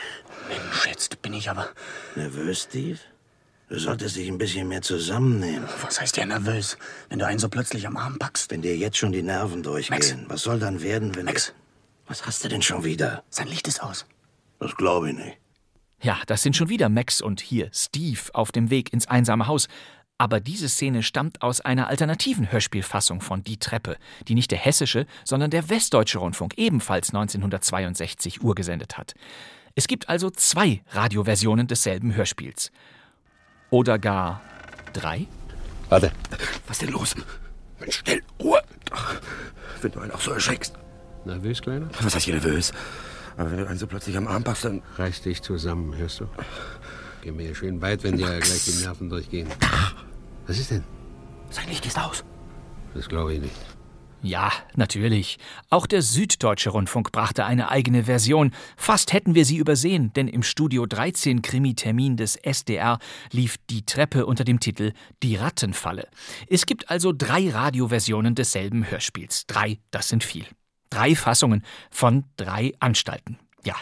Mensch, 0.50 0.88
jetzt 0.88 1.22
bin 1.22 1.34
ich 1.34 1.50
aber. 1.50 1.70
Nervös, 2.16 2.64
Steve? 2.64 3.00
Du 3.74 3.80
solltest 3.80 4.16
dich 4.18 4.30
ein 4.30 4.38
bisschen 4.38 4.68
mehr 4.68 4.84
zusammennehmen. 4.84 5.68
Was 5.82 6.00
heißt 6.00 6.18
ja 6.18 6.28
nervös, 6.28 6.78
wenn 7.10 7.18
du 7.18 7.26
einen 7.26 7.40
so 7.40 7.50
plötzlich 7.50 7.88
am 7.88 7.98
Arm 7.98 8.20
packst? 8.20 8.52
Wenn 8.52 8.62
dir 8.62 8.78
jetzt 8.78 8.98
schon 8.98 9.12
die 9.12 9.24
Nerven 9.24 9.64
durchgehen, 9.64 9.98
Max. 9.98 10.16
was 10.28 10.44
soll 10.44 10.60
dann 10.60 10.84
werden, 10.84 11.16
wenn... 11.16 11.26
Max. 11.26 11.56
Was 12.06 12.24
hast 12.28 12.44
du 12.44 12.50
denn 12.50 12.62
schon 12.62 12.84
wieder? 12.84 13.24
Sein 13.32 13.48
Licht 13.48 13.68
ist 13.68 13.82
aus. 13.82 14.06
Das 14.60 14.76
glaube 14.76 15.10
ich 15.10 15.18
nicht. 15.18 15.38
Ja, 16.04 16.20
das 16.28 16.44
sind 16.44 16.56
schon 16.56 16.70
wieder 16.70 16.88
Max 16.88 17.20
und 17.20 17.42
hier 17.42 17.72
Steve 17.74 18.22
auf 18.34 18.52
dem 18.52 18.70
Weg 18.70 18.94
ins 18.94 19.08
einsame 19.08 19.48
Haus. 19.48 19.68
Aber 20.20 20.40
diese 20.40 20.70
Szene 20.70 21.02
stammt 21.02 21.42
aus 21.42 21.60
einer 21.60 21.88
alternativen 21.88 22.52
Hörspielfassung 22.52 23.22
von 23.22 23.44
Die 23.44 23.58
Treppe, 23.58 23.98
die 24.28 24.36
nicht 24.36 24.52
der 24.52 24.60
hessische, 24.60 25.08
sondern 25.26 25.50
der 25.50 25.70
westdeutsche 25.70 26.20
Rundfunk 26.20 26.60
ebenfalls 26.60 27.10
1962 27.10 28.44
urgesendet 28.44 29.00
hat. 29.00 29.16
Es 29.74 29.88
gibt 29.88 30.10
also 30.10 30.30
zwei 30.30 30.84
Radioversionen 30.92 31.66
desselben 31.66 32.14
Hörspiels. 32.14 32.72
Oder 33.74 33.98
gar 33.98 34.40
drei? 34.94 35.26
Warte. 35.90 36.12
Was 36.68 36.76
ist 36.78 36.82
denn 36.84 36.92
los? 36.92 37.16
Mensch, 37.80 37.98
still, 37.98 38.22
Ruhe. 38.40 38.62
Wenn 39.82 39.92
du 39.92 40.00
einen 40.00 40.12
auch 40.12 40.22
so 40.22 40.30
erschreckst. 40.30 40.76
Nervös, 41.26 41.60
Kleiner? 41.60 41.90
Was 42.00 42.14
heißt 42.14 42.26
hier 42.26 42.36
nervös? 42.36 42.72
Aber 43.36 43.50
wenn 43.50 43.58
du 43.58 43.68
einen 43.68 43.80
so 43.80 43.88
plötzlich 43.88 44.16
am 44.16 44.28
Arm 44.28 44.44
packst, 44.44 44.66
dann... 44.66 44.84
Reiß 44.98 45.24
dich 45.24 45.42
zusammen, 45.42 45.98
hörst 45.98 46.20
du? 46.20 46.28
Geh 47.24 47.32
mir 47.32 47.46
hier 47.46 47.56
schön 47.56 47.82
weit, 47.82 48.04
wenn 48.04 48.16
dir 48.16 48.28
gleich 48.42 48.64
die 48.64 48.84
Nerven 48.84 49.10
durchgehen. 49.10 49.48
Was 50.46 50.60
ist 50.60 50.70
denn? 50.70 50.84
Sein 51.50 51.68
Licht 51.68 51.84
ist 51.88 51.98
aus. 51.98 52.24
Das 52.94 53.10
glaube 53.10 53.34
ich 53.34 53.42
nicht. 53.42 53.56
Ja, 54.24 54.54
natürlich. 54.76 55.38
Auch 55.70 55.86
der 55.86 56.02
Süddeutsche 56.02 56.70
Rundfunk 56.70 57.12
brachte 57.12 57.44
eine 57.44 57.70
eigene 57.70 58.06
Version. 58.06 58.52
Fast 58.78 59.12
hätten 59.12 59.36
wir 59.36 59.44
sie 59.44 59.58
übersehen, 59.58 60.14
denn 60.14 60.30
im 60.30 60.44
Studio 60.44 60.86
13 60.86 61.42
Krimi-Termin 61.42 62.16
des 62.16 62.38
SDR 62.38 63.00
lief 63.32 63.58
Die 63.70 63.86
Treppe 63.86 64.26
unter 64.26 64.46
dem 64.46 64.62
Titel 64.62 64.94
Die 65.22 65.36
Rattenfalle. 65.36 66.08
Es 66.48 66.66
gibt 66.66 66.90
also 66.90 67.12
drei 67.12 67.50
Radioversionen 67.50 68.34
desselben 68.34 68.90
Hörspiels. 68.90 69.46
Drei, 69.46 69.80
das 69.92 70.08
sind 70.08 70.24
viel. 70.24 70.46
Drei 70.90 71.16
Fassungen 71.16 71.62
von 71.92 72.24
drei 72.38 72.72
Anstalten. 72.80 73.40
Ja. 73.66 73.76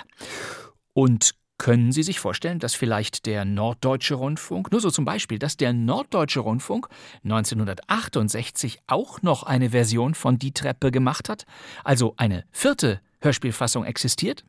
Und 0.93 1.35
können 1.61 1.91
Sie 1.91 2.01
sich 2.01 2.19
vorstellen, 2.19 2.57
dass 2.57 2.73
vielleicht 2.73 3.27
der 3.27 3.45
Norddeutsche 3.45 4.15
Rundfunk, 4.15 4.71
nur 4.71 4.81
so 4.81 4.89
zum 4.89 5.05
Beispiel, 5.05 5.37
dass 5.37 5.57
der 5.57 5.73
Norddeutsche 5.73 6.39
Rundfunk 6.39 6.87
1968 7.23 8.79
auch 8.87 9.21
noch 9.21 9.43
eine 9.43 9.69
Version 9.69 10.15
von 10.15 10.39
Die 10.39 10.53
Treppe 10.53 10.89
gemacht 10.89 11.29
hat? 11.29 11.45
Also 11.83 12.15
eine 12.17 12.45
vierte 12.49 12.99
Hörspielfassung 13.19 13.85
existiert? 13.85 14.43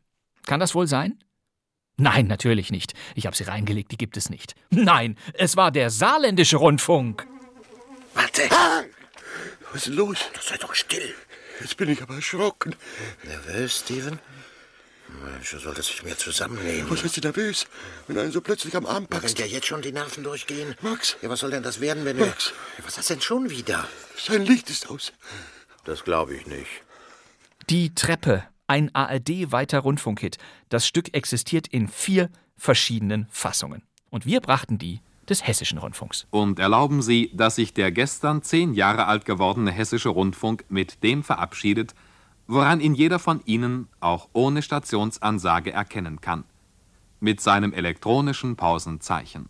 Kann 0.46 0.58
das 0.58 0.74
wohl 0.74 0.86
sein? 0.86 1.22
Nein, 1.98 2.28
natürlich 2.28 2.70
nicht. 2.70 2.94
Ich 3.14 3.26
habe 3.26 3.36
sie 3.36 3.44
reingelegt, 3.44 3.92
die 3.92 3.98
gibt 3.98 4.16
es 4.16 4.30
nicht. 4.30 4.54
Nein, 4.70 5.18
es 5.34 5.54
war 5.54 5.70
der 5.70 5.90
Saarländische 5.90 6.56
Rundfunk. 6.56 7.26
Warte! 8.14 8.44
Was 9.70 9.86
ist 9.86 9.94
los? 9.94 10.16
Sei 10.40 10.56
doch 10.56 10.74
still. 10.74 11.14
Jetzt 11.60 11.76
bin 11.76 11.90
ich 11.90 12.00
aber 12.00 12.14
erschrocken. 12.14 12.74
Nervös, 13.24 13.80
Steven? 13.80 14.18
Mensch, 15.32 15.50
du 15.50 15.58
solltest 15.58 15.90
dich 15.90 16.02
mehr 16.02 16.16
zusammennehmen. 16.18 16.90
Was 16.90 17.04
heißt 17.04 17.16
du 17.16 17.20
nervös, 17.20 17.66
wenn 18.06 18.16
du 18.16 18.22
einen 18.22 18.32
so 18.32 18.40
plötzlich 18.40 18.74
am 18.76 18.86
Arm 18.86 19.04
Na, 19.08 19.16
wenn 19.16 19.20
packst? 19.22 19.38
dir 19.38 19.46
jetzt 19.46 19.66
schon 19.66 19.82
die 19.82 19.92
Nerven 19.92 20.24
durchgehen? 20.24 20.74
Max, 20.80 21.16
Ja, 21.22 21.28
was 21.28 21.40
soll 21.40 21.50
denn 21.50 21.62
das 21.62 21.80
werden, 21.80 22.04
wenn 22.04 22.16
du... 22.18 22.26
Max. 22.26 22.52
Ja, 22.78 22.84
was 22.86 22.98
hast 22.98 23.10
denn 23.10 23.20
schon 23.20 23.50
wieder? 23.50 23.86
sein 24.16 24.44
Licht 24.46 24.70
ist 24.70 24.88
aus. 24.90 25.12
Das 25.84 26.04
glaube 26.04 26.34
ich 26.34 26.46
nicht. 26.46 26.68
Die 27.70 27.94
Treppe, 27.94 28.44
ein 28.66 28.94
ARD-weiter 28.94 29.80
Rundfunkhit. 29.80 30.38
Das 30.68 30.86
Stück 30.86 31.14
existiert 31.14 31.66
in 31.68 31.88
vier 31.88 32.30
verschiedenen 32.56 33.26
Fassungen. 33.30 33.82
Und 34.10 34.26
wir 34.26 34.40
brachten 34.40 34.78
die 34.78 35.00
des 35.28 35.46
Hessischen 35.46 35.78
Rundfunks. 35.78 36.26
Und 36.30 36.58
erlauben 36.58 37.00
Sie, 37.02 37.30
dass 37.34 37.56
sich 37.56 37.72
der 37.74 37.92
gestern 37.92 38.42
zehn 38.42 38.74
Jahre 38.74 39.06
alt 39.06 39.24
gewordene 39.24 39.70
Hessische 39.70 40.08
Rundfunk 40.08 40.64
mit 40.68 41.02
dem 41.04 41.22
verabschiedet, 41.22 41.94
woran 42.46 42.80
ihn 42.80 42.94
jeder 42.94 43.18
von 43.18 43.40
Ihnen 43.44 43.88
auch 44.00 44.28
ohne 44.32 44.62
Stationsansage 44.62 45.72
erkennen 45.72 46.20
kann. 46.20 46.44
Mit 47.20 47.40
seinem 47.40 47.72
elektronischen 47.72 48.56
Pausenzeichen. 48.56 49.48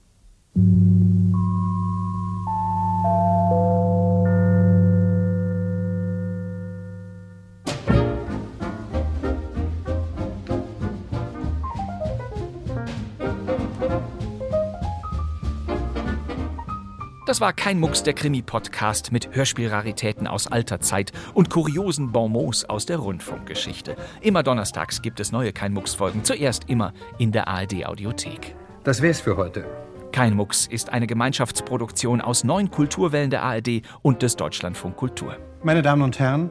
Das 17.33 17.41
war 17.41 17.55
kein 17.55 17.81
Mucks 17.81 18.03
der 18.03 18.13
Krimi-Podcast 18.13 19.11
mit 19.11 19.35
Hörspielraritäten 19.35 20.27
aus 20.27 20.49
alter 20.49 20.81
Zeit 20.81 21.13
und 21.33 21.49
kuriosen 21.49 22.13
Bonmots 22.13 22.67
aus 22.67 22.85
der 22.85 22.99
Rundfunkgeschichte. 22.99 23.97
Immer 24.21 24.43
donnerstags 24.43 25.01
gibt 25.01 25.19
es 25.19 25.33
neue 25.33 25.55
Kein 25.55 25.73
Mucks-Folgen, 25.73 26.25
zuerst 26.25 26.69
immer 26.69 26.93
in 27.17 27.33
der 27.33 27.49
ARD-Audiothek. 27.49 28.55
Das 28.85 29.01
wär's 29.01 29.23
für 29.23 29.39
heute. 29.39 29.65
Kein 30.13 30.35
Mucks 30.35 30.67
ist 30.67 30.91
eine 30.91 31.07
Gemeinschaftsproduktion 31.07 32.21
aus 32.21 32.45
neun 32.45 32.71
Kulturwellen 32.71 33.31
der 33.31 33.43
ARD 33.45 33.81
und 34.03 34.21
des 34.21 34.37
Deutschlandfunk 34.37 34.97
Kultur. 34.97 35.39
Meine 35.63 35.81
Damen 35.81 36.03
und 36.03 36.19
Herren, 36.19 36.51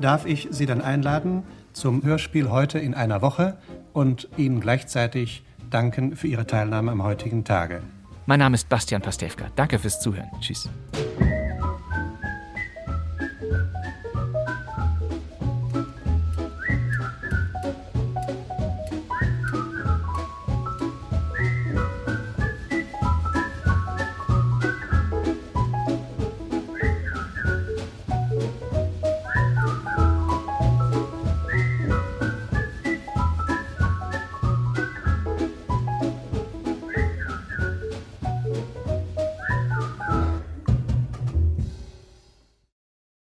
darf 0.00 0.24
ich 0.24 0.48
Sie 0.50 0.64
dann 0.64 0.80
einladen 0.80 1.42
zum 1.74 2.02
Hörspiel 2.04 2.48
heute 2.48 2.78
in 2.78 2.94
einer 2.94 3.20
Woche 3.20 3.58
und 3.92 4.30
Ihnen 4.38 4.60
gleichzeitig 4.60 5.44
danken 5.68 6.16
für 6.16 6.28
Ihre 6.28 6.46
Teilnahme 6.46 6.90
am 6.90 7.02
heutigen 7.02 7.44
Tage. 7.44 7.82
Mein 8.26 8.38
Name 8.38 8.54
ist 8.54 8.68
Bastian 8.68 9.02
Pastewka. 9.02 9.46
Danke 9.56 9.78
fürs 9.78 10.00
Zuhören. 10.00 10.30
Tschüss. 10.40 10.68